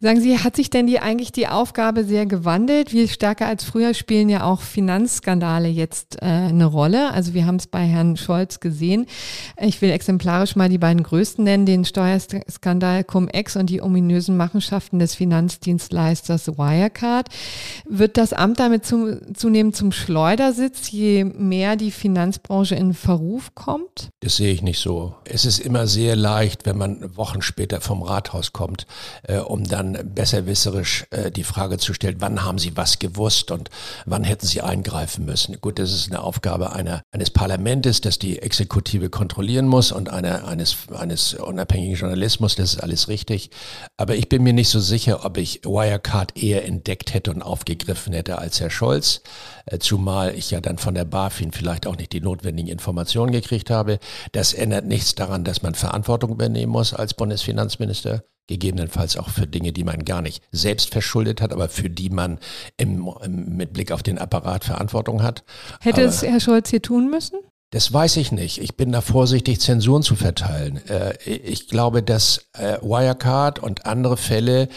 Sagen 0.00 0.20
Sie, 0.20 0.38
hat 0.38 0.56
sich 0.56 0.70
denn 0.70 0.86
die 0.86 1.00
eigentlich 1.00 1.32
die 1.32 1.48
Aufgabe 1.48 2.04
sehr 2.04 2.26
gewandelt? 2.26 2.92
Wie 2.92 3.08
stärker 3.08 3.46
als 3.46 3.64
früher 3.64 3.94
spielen 3.94 4.28
ja 4.28 4.44
auch 4.44 4.60
Finanzskandale 4.60 5.68
jetzt 5.68 6.22
äh, 6.22 6.26
eine 6.26 6.66
Rolle. 6.66 7.12
Also 7.12 7.34
wir 7.34 7.46
haben 7.46 7.56
es 7.56 7.66
bei 7.66 7.84
Herrn 7.84 8.16
Scholz 8.16 8.60
gesehen. 8.60 9.06
Ich 9.60 9.80
will 9.82 9.90
exemplarisch 9.90 10.56
mal 10.56 10.68
die 10.68 10.78
beiden 10.78 11.02
größten 11.02 11.44
nennen, 11.44 11.66
den 11.66 11.84
Steuerskandal 11.84 13.04
Cum-Ex 13.04 13.56
und 13.56 13.70
die 13.70 13.82
ominösen 13.82 14.36
Machenschaften 14.36 14.98
des 14.98 15.14
Finanzdienstleisters 15.14 16.48
Wirecard. 16.58 17.28
Wird 17.88 18.16
das 18.16 18.32
Amt 18.32 18.60
damit 18.60 18.84
zu, 18.84 19.20
zunehmend 19.34 19.76
zum 19.76 19.92
Schleudersitz, 19.92 20.90
je 20.90 21.24
mehr 21.24 21.76
die 21.76 21.90
Finanzbranche 21.90 22.74
in 22.74 22.94
Verruf 22.94 23.54
kommt? 23.54 24.08
Das 24.20 24.36
sehe 24.36 24.52
ich 24.52 24.62
nicht 24.62 24.80
so. 24.80 25.14
Es 25.24 25.44
ist 25.44 25.58
immer 25.58 25.86
sehr 25.86 26.16
leicht, 26.16 26.66
wenn 26.66 26.76
man 26.76 27.16
Wochen 27.16 27.42
später 27.42 27.80
vom 27.80 28.02
Rathaus 28.02 28.52
kommt, 28.52 28.86
äh, 29.22 29.38
um 29.38 29.64
dann 29.64 29.77
besserwisserisch 29.82 31.06
äh, 31.10 31.30
die 31.30 31.44
Frage 31.44 31.78
zu 31.78 31.94
stellen, 31.94 32.16
wann 32.20 32.44
haben 32.44 32.58
Sie 32.58 32.76
was 32.76 32.98
gewusst 32.98 33.50
und 33.50 33.70
wann 34.06 34.24
hätten 34.24 34.46
Sie 34.46 34.60
eingreifen 34.60 35.24
müssen. 35.24 35.60
Gut, 35.60 35.78
das 35.78 35.92
ist 35.92 36.10
eine 36.10 36.22
Aufgabe 36.22 36.72
einer, 36.72 37.02
eines 37.12 37.30
Parlamentes, 37.30 38.00
das 38.00 38.18
die 38.18 38.40
Exekutive 38.40 39.10
kontrollieren 39.10 39.66
muss 39.66 39.92
und 39.92 40.10
einer, 40.10 40.46
eines, 40.46 40.76
eines 40.96 41.34
unabhängigen 41.34 41.96
Journalismus, 41.96 42.56
das 42.56 42.74
ist 42.74 42.82
alles 42.82 43.08
richtig. 43.08 43.50
Aber 43.96 44.14
ich 44.14 44.28
bin 44.28 44.42
mir 44.42 44.52
nicht 44.52 44.68
so 44.68 44.80
sicher, 44.80 45.24
ob 45.24 45.36
ich 45.36 45.64
Wirecard 45.64 46.36
eher 46.36 46.64
entdeckt 46.64 47.14
hätte 47.14 47.30
und 47.30 47.42
aufgegriffen 47.42 48.12
hätte 48.12 48.38
als 48.38 48.60
Herr 48.60 48.70
Scholz, 48.70 49.22
äh, 49.66 49.78
zumal 49.78 50.34
ich 50.34 50.50
ja 50.50 50.60
dann 50.60 50.78
von 50.78 50.94
der 50.94 51.04
BaFin 51.04 51.52
vielleicht 51.52 51.86
auch 51.86 51.96
nicht 51.96 52.12
die 52.12 52.20
notwendigen 52.20 52.68
Informationen 52.68 53.32
gekriegt 53.32 53.70
habe. 53.70 53.98
Das 54.32 54.52
ändert 54.54 54.84
nichts 54.84 55.14
daran, 55.14 55.44
dass 55.44 55.62
man 55.62 55.74
Verantwortung 55.74 56.32
übernehmen 56.32 56.72
muss 56.72 56.94
als 56.94 57.14
Bundesfinanzminister 57.14 58.24
gegebenenfalls 58.48 59.16
auch 59.16 59.28
für 59.28 59.46
Dinge, 59.46 59.72
die 59.72 59.84
man 59.84 60.04
gar 60.04 60.22
nicht 60.22 60.42
selbst 60.50 60.90
verschuldet 60.90 61.40
hat, 61.40 61.52
aber 61.52 61.68
für 61.68 61.88
die 61.88 62.10
man 62.10 62.38
im, 62.76 63.08
im, 63.22 63.56
mit 63.56 63.72
Blick 63.72 63.92
auf 63.92 64.02
den 64.02 64.18
Apparat 64.18 64.64
Verantwortung 64.64 65.22
hat. 65.22 65.44
Hätte 65.80 66.00
aber, 66.00 66.10
es 66.10 66.22
Herr 66.22 66.40
Scholz 66.40 66.70
hier 66.70 66.82
tun 66.82 67.10
müssen? 67.10 67.38
Das 67.70 67.92
weiß 67.92 68.16
ich 68.16 68.32
nicht. 68.32 68.62
Ich 68.62 68.76
bin 68.76 68.92
da 68.92 69.02
vorsichtig, 69.02 69.60
Zensuren 69.60 70.02
zu 70.02 70.16
verteilen. 70.16 70.80
Äh, 70.88 71.18
ich 71.26 71.68
glaube, 71.68 72.02
dass 72.02 72.48
äh, 72.54 72.78
Wirecard 72.80 73.58
und 73.58 73.84
andere 73.84 74.16
Fälle 74.16 74.68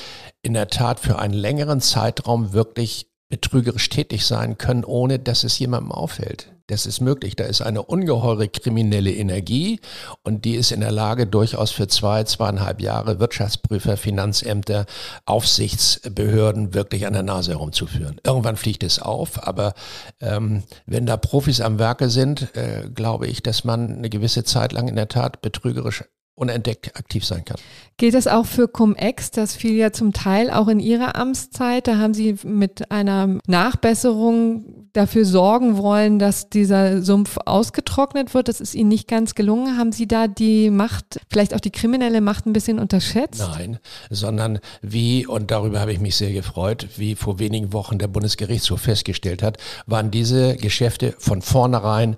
in 0.41 0.53
der 0.53 0.67
Tat 0.67 0.99
für 0.99 1.17
einen 1.17 1.33
längeren 1.33 1.79
Zeitraum 1.79 2.51
wirklich 2.51 3.07
betrügerisch 3.29 3.87
tätig 3.87 4.25
sein 4.25 4.57
können, 4.57 4.83
ohne 4.83 5.17
dass 5.17 5.45
es 5.45 5.57
jemandem 5.57 5.93
auffällt. 5.93 6.51
Das 6.71 6.85
ist 6.85 7.01
möglich. 7.01 7.35
Da 7.35 7.43
ist 7.43 7.61
eine 7.61 7.83
ungeheure 7.83 8.47
kriminelle 8.47 9.11
Energie 9.13 9.81
und 10.23 10.45
die 10.45 10.55
ist 10.55 10.71
in 10.71 10.79
der 10.79 10.93
Lage, 10.93 11.27
durchaus 11.27 11.71
für 11.71 11.89
zwei, 11.89 12.23
zweieinhalb 12.23 12.79
Jahre 12.79 13.19
Wirtschaftsprüfer, 13.19 13.97
Finanzämter, 13.97 14.85
Aufsichtsbehörden 15.25 16.73
wirklich 16.73 17.05
an 17.05 17.11
der 17.11 17.23
Nase 17.23 17.51
herumzuführen. 17.51 18.21
Irgendwann 18.25 18.55
fliegt 18.55 18.83
es 18.83 18.99
auf, 18.99 19.45
aber 19.45 19.73
ähm, 20.21 20.63
wenn 20.85 21.05
da 21.05 21.17
Profis 21.17 21.59
am 21.59 21.77
Werke 21.77 22.09
sind, 22.09 22.55
äh, 22.55 22.87
glaube 22.95 23.27
ich, 23.27 23.43
dass 23.43 23.65
man 23.65 23.97
eine 23.97 24.09
gewisse 24.09 24.45
Zeit 24.45 24.71
lang 24.71 24.87
in 24.87 24.95
der 24.95 25.09
Tat 25.09 25.41
betrügerisch 25.41 26.05
unentdeckt 26.35 26.95
aktiv 26.95 27.25
sein 27.25 27.43
kann. 27.43 27.57
Gilt 27.97 28.13
das 28.13 28.27
auch 28.27 28.45
für 28.45 28.69
Cum-Ex? 28.69 29.31
Das 29.31 29.55
fiel 29.55 29.75
ja 29.75 29.91
zum 29.91 30.13
Teil 30.13 30.49
auch 30.49 30.69
in 30.69 30.79
Ihrer 30.79 31.17
Amtszeit. 31.17 31.87
Da 31.87 31.97
haben 31.97 32.13
Sie 32.13 32.37
mit 32.43 32.89
einer 32.89 33.39
Nachbesserung 33.45 34.80
dafür 34.93 35.25
sorgen 35.25 35.77
wollen, 35.77 36.19
dass 36.19 36.49
dieser 36.49 37.01
Sumpf 37.01 37.37
ausgetrocknet 37.45 38.33
wird. 38.33 38.47
Das 38.47 38.61
ist 38.61 38.75
Ihnen 38.75 38.89
nicht 38.89 39.07
ganz 39.07 39.35
gelungen. 39.35 39.77
Haben 39.77 39.91
Sie 39.91 40.07
da 40.07 40.27
die 40.27 40.69
Macht, 40.69 41.19
vielleicht 41.29 41.53
auch 41.53 41.59
die 41.59 41.71
kriminelle 41.71 42.21
Macht 42.21 42.45
ein 42.45 42.53
bisschen 42.53 42.79
unterschätzt? 42.79 43.39
Nein, 43.39 43.79
sondern 44.09 44.59
wie, 44.81 45.25
und 45.25 45.51
darüber 45.51 45.79
habe 45.79 45.93
ich 45.93 45.99
mich 45.99 46.15
sehr 46.15 46.31
gefreut, 46.31 46.87
wie 46.97 47.15
vor 47.15 47.39
wenigen 47.39 47.73
Wochen 47.73 47.97
der 47.97 48.07
Bundesgerichtshof 48.07 48.81
festgestellt 48.81 49.43
hat, 49.43 49.57
waren 49.85 50.11
diese 50.11 50.55
Geschäfte 50.55 51.15
von 51.17 51.41
vornherein 51.41 52.15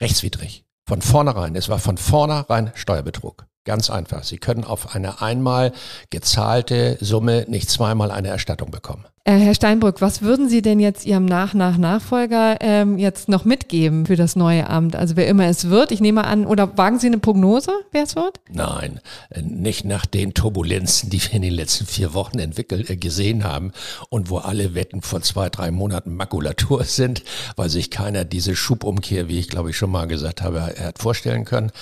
rechtswidrig. 0.00 0.64
Von 0.86 1.00
vornherein. 1.00 1.56
Es 1.56 1.68
war 1.68 1.78
von 1.78 1.96
vornherein 1.96 2.70
Steuerbetrug. 2.74 3.46
Ganz 3.64 3.88
einfach. 3.88 4.24
Sie 4.24 4.36
können 4.36 4.64
auf 4.64 4.94
eine 4.94 5.22
einmal 5.22 5.72
gezahlte 6.10 6.98
Summe 7.00 7.46
nicht 7.48 7.70
zweimal 7.70 8.10
eine 8.10 8.28
Erstattung 8.28 8.70
bekommen. 8.70 9.06
Äh, 9.26 9.38
Herr 9.38 9.54
Steinbrück, 9.54 10.02
was 10.02 10.20
würden 10.20 10.50
Sie 10.50 10.60
denn 10.60 10.80
jetzt 10.80 11.06
Ihrem 11.06 11.24
Nach-Nach-Nachfolger 11.24 12.58
ähm, 12.60 12.98
jetzt 12.98 13.30
noch 13.30 13.46
mitgeben 13.46 14.04
für 14.04 14.16
das 14.16 14.36
neue 14.36 14.68
Amt? 14.68 14.96
Also 14.96 15.16
wer 15.16 15.26
immer 15.28 15.46
es 15.46 15.70
wird, 15.70 15.92
ich 15.92 16.00
nehme 16.02 16.24
an, 16.24 16.44
oder 16.44 16.76
wagen 16.76 16.98
Sie 16.98 17.06
eine 17.06 17.16
Prognose, 17.16 17.72
wer 17.90 18.02
es 18.02 18.16
wird? 18.16 18.40
Nein, 18.52 19.00
äh, 19.30 19.40
nicht 19.40 19.86
nach 19.86 20.04
den 20.04 20.34
Turbulenzen, 20.34 21.08
die 21.08 21.22
wir 21.22 21.32
in 21.32 21.40
den 21.40 21.54
letzten 21.54 21.86
vier 21.86 22.12
Wochen 22.12 22.38
entwickelt, 22.38 22.90
äh, 22.90 22.96
gesehen 22.98 23.44
haben 23.44 23.72
und 24.10 24.28
wo 24.28 24.36
alle 24.36 24.74
Wetten 24.74 25.00
vor 25.00 25.22
zwei, 25.22 25.48
drei 25.48 25.70
Monaten 25.70 26.14
Makulatur 26.14 26.84
sind, 26.84 27.24
weil 27.56 27.70
sich 27.70 27.90
keiner 27.90 28.26
diese 28.26 28.54
Schubumkehr, 28.54 29.26
wie 29.26 29.38
ich 29.38 29.48
glaube 29.48 29.70
ich 29.70 29.78
schon 29.78 29.90
mal 29.90 30.06
gesagt 30.06 30.42
habe, 30.42 30.60
hat 30.60 30.98
vorstellen 30.98 31.46
können. 31.46 31.72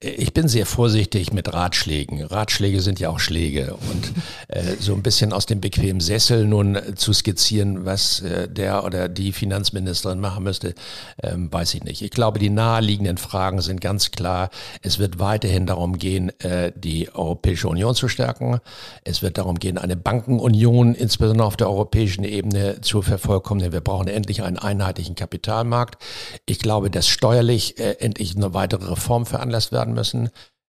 Äh, 0.00 0.10
ich 0.10 0.34
bin 0.34 0.48
sehr 0.48 0.66
vorsichtig 0.66 1.32
mit 1.32 1.50
Ratschlägen. 1.50 2.22
Ratschläge 2.22 2.82
sind 2.82 3.00
ja 3.00 3.08
auch 3.08 3.20
Schläge 3.20 3.78
und 3.90 4.12
äh, 4.48 4.76
so 4.78 4.92
ein 4.92 5.02
bisschen 5.02 5.32
aus 5.32 5.46
dem 5.46 5.62
bequemen 5.62 6.02
Sessel 6.02 6.46
nun 6.46 6.76
zu 6.96 7.12
skizzieren, 7.12 7.84
was 7.84 8.20
äh, 8.20 8.48
der 8.48 8.84
oder 8.84 9.08
die 9.08 9.32
Finanzministerin 9.32 10.20
machen 10.20 10.44
müsste, 10.44 10.74
ähm, 11.22 11.52
weiß 11.52 11.74
ich 11.74 11.84
nicht. 11.84 12.02
Ich 12.02 12.10
glaube, 12.10 12.38
die 12.38 12.50
naheliegenden 12.50 13.18
Fragen 13.18 13.60
sind 13.60 13.80
ganz 13.80 14.10
klar. 14.10 14.50
Es 14.82 14.98
wird 14.98 15.18
weiterhin 15.18 15.66
darum 15.66 15.98
gehen, 15.98 16.30
äh, 16.40 16.72
die 16.74 17.14
Europäische 17.14 17.68
Union 17.68 17.94
zu 17.94 18.08
stärken. 18.08 18.60
Es 19.04 19.22
wird 19.22 19.38
darum 19.38 19.58
gehen, 19.58 19.78
eine 19.78 19.96
Bankenunion 19.96 20.94
insbesondere 20.94 21.46
auf 21.46 21.56
der 21.56 21.68
europäischen 21.68 22.24
Ebene 22.24 22.80
zu 22.80 23.02
vervollkommnen. 23.02 23.72
Wir 23.72 23.80
brauchen 23.80 24.08
endlich 24.08 24.42
einen 24.42 24.58
einheitlichen 24.58 25.14
Kapitalmarkt. 25.14 26.02
Ich 26.46 26.58
glaube, 26.58 26.90
dass 26.90 27.08
steuerlich 27.08 27.78
äh, 27.78 27.96
endlich 28.00 28.36
eine 28.36 28.54
weitere 28.54 28.90
Reform 28.90 29.26
veranlasst 29.26 29.72
werden 29.72 29.94
müssen. 29.94 30.30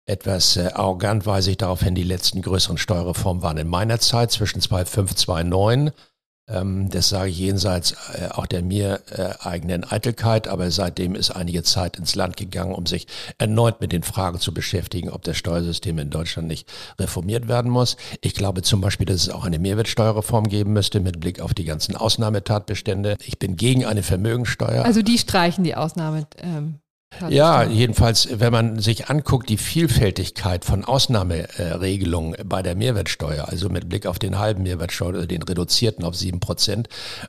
Etwas 0.09 0.57
äh, 0.57 0.71
arrogant 0.73 1.27
weise 1.27 1.51
ich 1.51 1.57
darauf 1.57 1.83
hin, 1.83 1.93
die 1.93 2.01
letzten 2.01 2.41
größeren 2.41 2.79
Steuerreformen 2.79 3.43
waren 3.43 3.57
in 3.57 3.67
meiner 3.67 3.99
Zeit 3.99 4.31
zwischen 4.31 4.59
2005 4.59 5.11
und 5.11 5.17
2009. 5.19 5.91
Ähm, 6.49 6.89
das 6.89 7.09
sage 7.09 7.29
ich 7.29 7.39
jenseits 7.39 7.93
äh, 8.13 8.29
auch 8.29 8.45
der 8.45 8.61
mir 8.61 9.01
äh, 9.11 9.33
eigenen 9.39 9.83
Eitelkeit, 9.83 10.47
aber 10.47 10.71
seitdem 10.71 11.15
ist 11.15 11.31
einige 11.31 11.63
Zeit 11.63 11.97
ins 11.97 12.15
Land 12.15 12.37
gegangen, 12.37 12.73
um 12.73 12.85
sich 12.85 13.07
erneut 13.37 13.81
mit 13.81 13.91
den 13.91 14.03
Fragen 14.03 14.39
zu 14.39 14.53
beschäftigen, 14.53 15.09
ob 15.09 15.23
das 15.23 15.37
Steuersystem 15.37 15.97
in 15.99 16.09
Deutschland 16.09 16.47
nicht 16.47 16.71
reformiert 16.99 17.47
werden 17.47 17.71
muss. 17.71 17.97
Ich 18.21 18.33
glaube 18.33 18.61
zum 18.61 18.81
Beispiel, 18.81 19.05
dass 19.05 19.17
es 19.17 19.29
auch 19.29 19.45
eine 19.45 19.59
Mehrwertsteuerreform 19.59 20.47
geben 20.47 20.73
müsste 20.73 20.99
mit 20.99 21.19
Blick 21.19 21.39
auf 21.39 21.53
die 21.53 21.65
ganzen 21.65 21.95
Ausnahmetatbestände. 21.95 23.17
Ich 23.25 23.39
bin 23.39 23.55
gegen 23.55 23.85
eine 23.85 24.03
Vermögensteuer. 24.03 24.83
Also 24.85 25.01
die 25.01 25.17
streichen 25.17 25.63
die 25.63 25.75
Ausnahme. 25.75 26.27
Ähm 26.37 26.79
ja, 27.27 27.63
jedenfalls, 27.63 28.39
wenn 28.39 28.51
man 28.51 28.79
sich 28.79 29.09
anguckt, 29.09 29.49
die 29.49 29.57
Vielfältigkeit 29.57 30.63
von 30.63 30.85
Ausnahmeregelungen 30.85 32.35
bei 32.45 32.61
der 32.61 32.75
Mehrwertsteuer, 32.75 33.49
also 33.49 33.69
mit 33.69 33.89
Blick 33.89 34.05
auf 34.05 34.19
den 34.19 34.39
halben 34.39 34.63
Mehrwertsteuer 34.63 35.09
oder 35.09 35.27
den 35.27 35.43
reduzierten 35.43 36.05
auf 36.05 36.15
sieben 36.15 36.39
Prozent, 36.39 36.87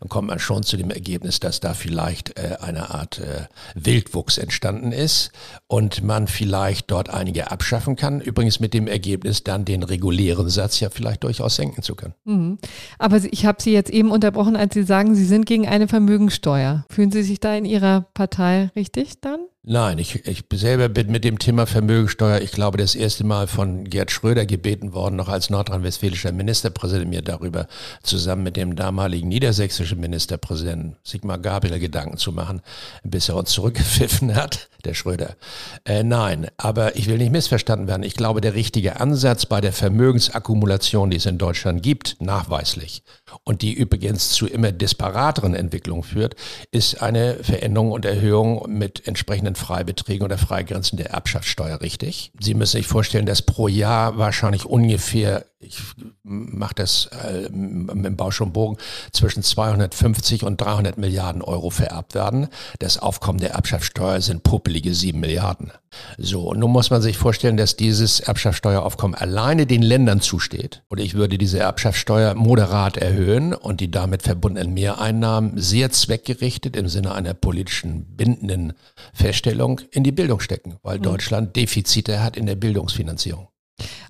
kommt 0.09 0.29
man 0.29 0.39
schon 0.39 0.63
zu 0.63 0.77
dem 0.77 0.91
Ergebnis, 0.91 1.41
dass 1.41 1.61
da 1.61 1.75
vielleicht 1.75 2.39
äh, 2.39 2.57
eine 2.61 2.91
Art 2.91 3.19
äh, 3.19 3.47
Wildwuchs 3.75 4.39
entstanden 4.39 4.93
ist 4.93 5.33
und 5.67 6.03
man 6.03 6.29
vielleicht 6.29 6.91
dort 6.91 7.11
einige 7.11 7.51
abschaffen 7.51 7.97
kann. 7.97 8.21
Übrigens 8.21 8.61
mit 8.61 8.75
dem 8.75 8.87
Ergebnis, 8.87 9.45
dann 9.45 9.65
den 9.65 9.83
regulären 9.83 10.49
Satz 10.49 10.81
ja 10.81 10.91
vielleicht 10.91 11.25
durchaus 11.25 11.57
senken 11.57 11.83
zu 11.83 11.95
können. 11.95 12.15
Mhm. 12.25 12.59
Aber 12.99 13.17
ich 13.17 13.47
habe 13.47 13.61
Sie 13.63 13.73
jetzt 13.73 13.91
eben 13.91 14.13
unterbrochen, 14.13 14.57
als 14.57 14.75
Sie 14.75 14.85
sagen, 14.85 15.15
Sie 15.15 15.25
sind 15.25 15.47
gegen 15.47 15.67
eine 15.67 15.89
Vermögensteuer. 15.89 16.85
Fühlen 16.89 17.11
Sie 17.11 17.23
sich 17.23 17.41
da 17.41 17.55
in 17.55 17.65
Ihrer 17.65 18.03
Partei 18.15 18.71
richtig 18.77 19.21
dann? 19.21 19.41
Nein, 19.63 19.99
ich, 19.99 20.27
ich 20.27 20.45
selber 20.55 20.89
bin 20.89 21.11
mit 21.13 21.23
dem 21.23 21.39
Thema 21.39 21.67
Vermögensteuer, 21.67 22.41
ich 22.41 22.51
glaube, 22.51 22.79
das 22.79 22.95
erste 22.95 23.25
Mal 23.25 23.47
von 23.47 23.85
Gerd 23.85 24.11
Schröder 24.11 24.47
gebeten 24.47 24.95
worden, 24.95 25.17
noch 25.17 25.29
als 25.29 25.51
nordrhein-westfälischer 25.51 26.33
Ministerpräsident, 26.33 27.11
mir 27.11 27.21
darüber 27.21 27.67
zusammen 28.03 28.43
mit 28.43 28.57
dem 28.57 28.75
damaligen 28.75 29.29
niedersächsischen 29.29 30.01
Ministerpräsidenten 30.01 30.97
Sigmar 31.03 31.39
Gabriel 31.39 31.79
Gedanken 31.79 32.17
zu 32.17 32.33
machen, 32.33 32.63
bis 33.05 33.29
er 33.29 33.37
uns 33.37 33.51
zurückgepfiffen 33.51 34.35
hat, 34.35 34.71
der 34.87 34.95
Schröder. 34.95 35.37
Äh, 35.85 36.05
nein, 36.05 36.47
aber 36.57 36.97
ich 36.97 37.07
will 37.07 37.19
nicht 37.19 37.31
missverstanden 37.31 37.87
werden. 37.87 38.03
Ich 38.03 38.15
glaube, 38.15 38.41
der 38.41 38.55
richtige 38.55 38.99
Ansatz 38.99 39.45
bei 39.45 39.61
der 39.61 39.75
Vermögensakkumulation, 39.75 41.11
die 41.11 41.19
es 41.19 41.27
in 41.27 41.37
Deutschland 41.37 41.83
gibt, 41.83 42.17
nachweislich, 42.19 43.03
und 43.45 43.63
die 43.63 43.73
übrigens 43.73 44.31
zu 44.31 44.47
immer 44.47 44.73
disparateren 44.73 45.55
Entwicklungen 45.55 46.03
führt, 46.03 46.37
ist 46.71 47.03
eine 47.03 47.37
Veränderung 47.43 47.93
und 47.93 48.05
Erhöhung 48.05 48.65
mit 48.69 49.07
entsprechenden 49.07 49.55
Freibeträgen 49.55 50.25
oder 50.25 50.39
Freigrenzen 50.39 50.97
der 50.97 51.11
Erbschaftssteuer 51.11 51.81
richtig. 51.81 52.33
Sie 52.41 52.55
müssen 52.55 52.79
sich 52.79 52.87
vorstellen, 52.87 53.27
dass 53.27 53.43
pro 53.43 53.69
Jahr 53.69 54.19
wahrscheinlich 54.19 54.65
ungefähr 54.65 55.47
ich 55.63 55.79
mache 56.23 56.75
das 56.75 57.07
äh, 57.07 57.51
mit 57.51 58.07
dem 58.07 58.17
Bausch 58.17 58.41
und 58.41 58.55
Bogen, 58.55 58.79
zwischen 59.13 59.43
250 59.43 60.43
und 60.43 60.59
300 60.59 60.97
Milliarden 60.97 61.43
Euro 61.43 61.69
vererbt 61.69 62.15
werden. 62.15 62.49
Das 62.79 62.99
Aufkommen 62.99 63.41
der 63.41 63.53
Erbschaftssteuer 63.53 64.23
sind 64.23 64.43
puppelige 64.43 64.95
7 64.95 65.21
Milliarden. 65.21 65.71
So, 66.17 66.49
und 66.49 66.61
nun 66.61 66.71
muss 66.71 66.89
man 66.89 67.03
sich 67.03 67.19
vorstellen, 67.19 67.59
dass 67.59 67.77
dieses 67.77 68.21
Erbschaftssteueraufkommen 68.21 69.15
alleine 69.15 69.67
den 69.67 69.83
Ländern 69.83 70.23
zusteht. 70.23 70.83
Und 70.89 70.99
ich 70.99 71.13
würde 71.13 71.37
diese 71.37 71.59
Erbschaftssteuer 71.59 72.35
moderat 72.35 72.97
erhöhen 72.97 73.53
und 73.53 73.83
die 73.83 73.91
damit 73.91 74.23
verbundenen 74.23 74.73
Mehreinnahmen 74.73 75.59
sehr 75.61 75.91
zweckgerichtet 75.91 76.75
im 76.75 76.89
Sinne 76.89 77.13
einer 77.13 77.35
politischen 77.35 78.17
bindenden 78.17 78.73
Feststellung 79.13 79.83
in 79.91 80.05
die 80.05 80.13
Bildung 80.13 80.41
stecken, 80.41 80.77
weil 80.83 80.99
mhm. 80.99 81.03
Deutschland 81.03 81.57
Defizite 81.57 82.23
hat 82.23 82.39
in 82.39 82.47
der 82.47 82.57
Bildungsfinanzierung. 82.57 83.50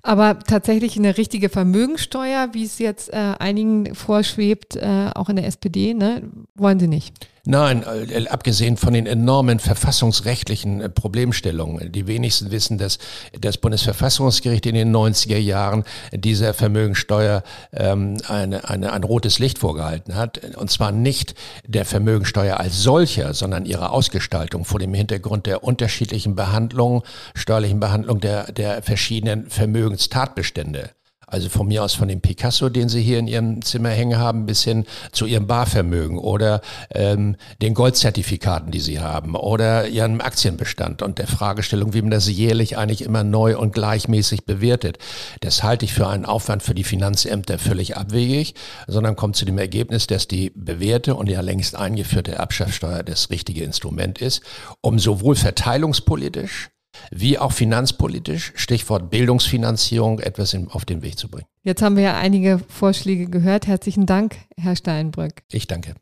Aber 0.03 0.39
tatsächlich 0.39 0.97
eine 0.97 1.17
richtige 1.17 1.49
Vermögensteuer, 1.49 2.49
wie 2.53 2.63
es 2.63 2.79
jetzt 2.79 3.13
äh, 3.13 3.33
einigen 3.39 3.95
vorschwebt, 3.95 4.75
äh, 4.75 5.09
auch 5.13 5.29
in 5.29 5.35
der 5.35 5.45
SPD, 5.45 5.93
ne, 5.93 6.23
wollen 6.55 6.79
Sie 6.79 6.87
nicht. 6.87 7.13
Nein, 7.43 7.83
äh, 7.83 8.27
abgesehen 8.27 8.77
von 8.77 8.93
den 8.93 9.07
enormen 9.07 9.57
verfassungsrechtlichen 9.57 10.79
äh, 10.79 10.89
Problemstellungen. 10.89 11.91
Die 11.91 12.05
wenigsten 12.05 12.51
wissen, 12.51 12.77
dass 12.77 12.99
das 13.39 13.57
Bundesverfassungsgericht 13.57 14.67
in 14.67 14.75
den 14.75 14.95
90er 14.95 15.37
Jahren 15.37 15.83
dieser 16.13 16.53
Vermögensteuer 16.53 17.41
ähm, 17.73 18.17
eine, 18.27 18.69
eine, 18.69 18.93
ein 18.93 19.03
rotes 19.03 19.39
Licht 19.39 19.57
vorgehalten 19.57 20.13
hat. 20.13 20.55
Und 20.55 20.69
zwar 20.69 20.91
nicht 20.91 21.33
der 21.65 21.85
Vermögensteuer 21.85 22.59
als 22.59 22.83
solcher, 22.83 23.33
sondern 23.33 23.65
ihre 23.65 23.89
Ausgestaltung 23.89 24.63
vor 24.63 24.79
dem 24.79 24.93
Hintergrund 24.93 25.47
der 25.47 25.63
unterschiedlichen 25.63 26.35
Behandlung, 26.35 27.03
steuerlichen 27.33 27.79
Behandlung 27.79 28.19
der, 28.19 28.51
der 28.51 28.83
verschiedenen 28.83 29.49
Vermögenstatbestände. 29.49 30.91
Also 31.31 31.47
von 31.47 31.67
mir 31.67 31.83
aus 31.83 31.93
von 31.93 32.09
dem 32.09 32.19
Picasso, 32.19 32.67
den 32.67 32.89
Sie 32.89 33.01
hier 33.01 33.17
in 33.17 33.27
Ihrem 33.27 33.61
Zimmer 33.61 33.89
hängen 33.89 34.19
haben, 34.19 34.45
bis 34.45 34.63
hin 34.63 34.85
zu 35.13 35.25
Ihrem 35.25 35.47
Barvermögen 35.47 36.17
oder 36.17 36.61
ähm, 36.93 37.37
den 37.61 37.73
Goldzertifikaten, 37.73 38.69
die 38.71 38.81
Sie 38.81 38.99
haben 38.99 39.35
oder 39.35 39.87
Ihrem 39.87 40.19
Aktienbestand 40.19 41.01
und 41.01 41.19
der 41.19 41.27
Fragestellung, 41.27 41.93
wie 41.93 42.01
man 42.01 42.11
das 42.11 42.27
jährlich 42.27 42.77
eigentlich 42.77 43.01
immer 43.01 43.23
neu 43.23 43.57
und 43.57 43.73
gleichmäßig 43.73 44.45
bewertet. 44.45 44.97
Das 45.39 45.63
halte 45.63 45.85
ich 45.85 45.93
für 45.93 46.07
einen 46.07 46.25
Aufwand 46.25 46.63
für 46.63 46.75
die 46.75 46.83
Finanzämter 46.83 47.57
völlig 47.57 47.95
abwegig, 47.95 48.53
sondern 48.87 49.15
kommt 49.15 49.37
zu 49.37 49.45
dem 49.45 49.57
Ergebnis, 49.57 50.07
dass 50.07 50.27
die 50.27 50.51
bewährte 50.53 51.15
und 51.15 51.29
ja 51.29 51.39
längst 51.39 51.77
eingeführte 51.77 52.33
Erbschaftssteuer 52.33 53.03
das 53.03 53.29
richtige 53.29 53.63
Instrument 53.63 54.19
ist, 54.19 54.41
um 54.81 54.99
sowohl 54.99 55.35
verteilungspolitisch 55.35 56.71
wie 57.09 57.37
auch 57.37 57.51
finanzpolitisch, 57.51 58.53
Stichwort 58.55 59.09
Bildungsfinanzierung, 59.09 60.19
etwas 60.19 60.55
auf 60.69 60.85
den 60.85 61.01
Weg 61.01 61.17
zu 61.17 61.29
bringen. 61.29 61.47
Jetzt 61.63 61.81
haben 61.81 61.95
wir 61.95 62.03
ja 62.03 62.17
einige 62.17 62.59
Vorschläge 62.69 63.27
gehört. 63.27 63.67
Herzlichen 63.67 64.05
Dank, 64.05 64.37
Herr 64.57 64.75
Steinbrück. 64.75 65.43
Ich 65.51 65.67
danke. 65.67 65.95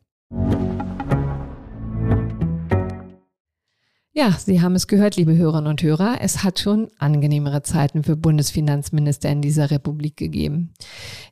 Ja, 4.12 4.32
Sie 4.32 4.60
haben 4.60 4.74
es 4.74 4.88
gehört, 4.88 5.14
liebe 5.14 5.36
Hörerinnen 5.36 5.70
und 5.70 5.82
Hörer. 5.84 6.16
Es 6.20 6.42
hat 6.42 6.58
schon 6.58 6.88
angenehmere 6.98 7.62
Zeiten 7.62 8.02
für 8.02 8.16
Bundesfinanzminister 8.16 9.30
in 9.30 9.40
dieser 9.40 9.70
Republik 9.70 10.16
gegeben. 10.16 10.72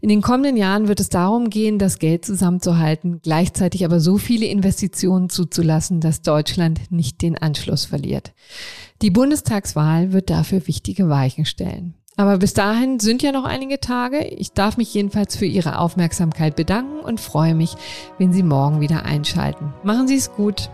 In 0.01 0.09
den 0.09 0.23
kommenden 0.23 0.57
Jahren 0.57 0.87
wird 0.87 1.01
es 1.01 1.09
darum 1.09 1.51
gehen, 1.51 1.81
das 1.81 1.99
Geld 1.99 2.25
zusammenzuhalten, 2.25 3.19
gleichzeitig 3.21 3.85
aber 3.85 3.99
so 3.99 4.17
viele 4.17 4.47
Investitionen 4.47 5.29
zuzulassen, 5.29 6.01
dass 6.01 6.23
Deutschland 6.23 6.93
nicht 6.93 7.21
den 7.21 7.37
Anschluss 7.37 7.85
verliert. 7.85 8.33
Die 9.03 9.11
Bundestagswahl 9.11 10.13
wird 10.13 10.31
dafür 10.31 10.69
wichtige 10.69 11.09
Weichen 11.09 11.47
stellen. 11.47 11.95
Aber 12.17 12.39
bis 12.39 12.55
dahin 12.55 13.01
sind 13.01 13.25
ja 13.25 13.33
noch 13.33 13.45
einige 13.45 13.81
Tage. 13.81 14.25
Ich 14.25 14.53
darf 14.53 14.77
mich 14.77 14.95
jedenfalls 14.95 15.37
für 15.37 15.47
Ihre 15.47 15.81
Aufmerksamkeit 15.81 16.55
bedanken 16.55 17.01
und 17.01 17.21
freue 17.21 17.57
mich, 17.57 17.75
wenn 18.19 18.33
Sie 18.33 18.45
morgen 18.45 18.81
wieder 18.81 19.05
einschalten. 19.05 19.75
Machen 19.83 20.07
Sie 20.07 20.17
es 20.17 20.33
gut. 20.33 20.71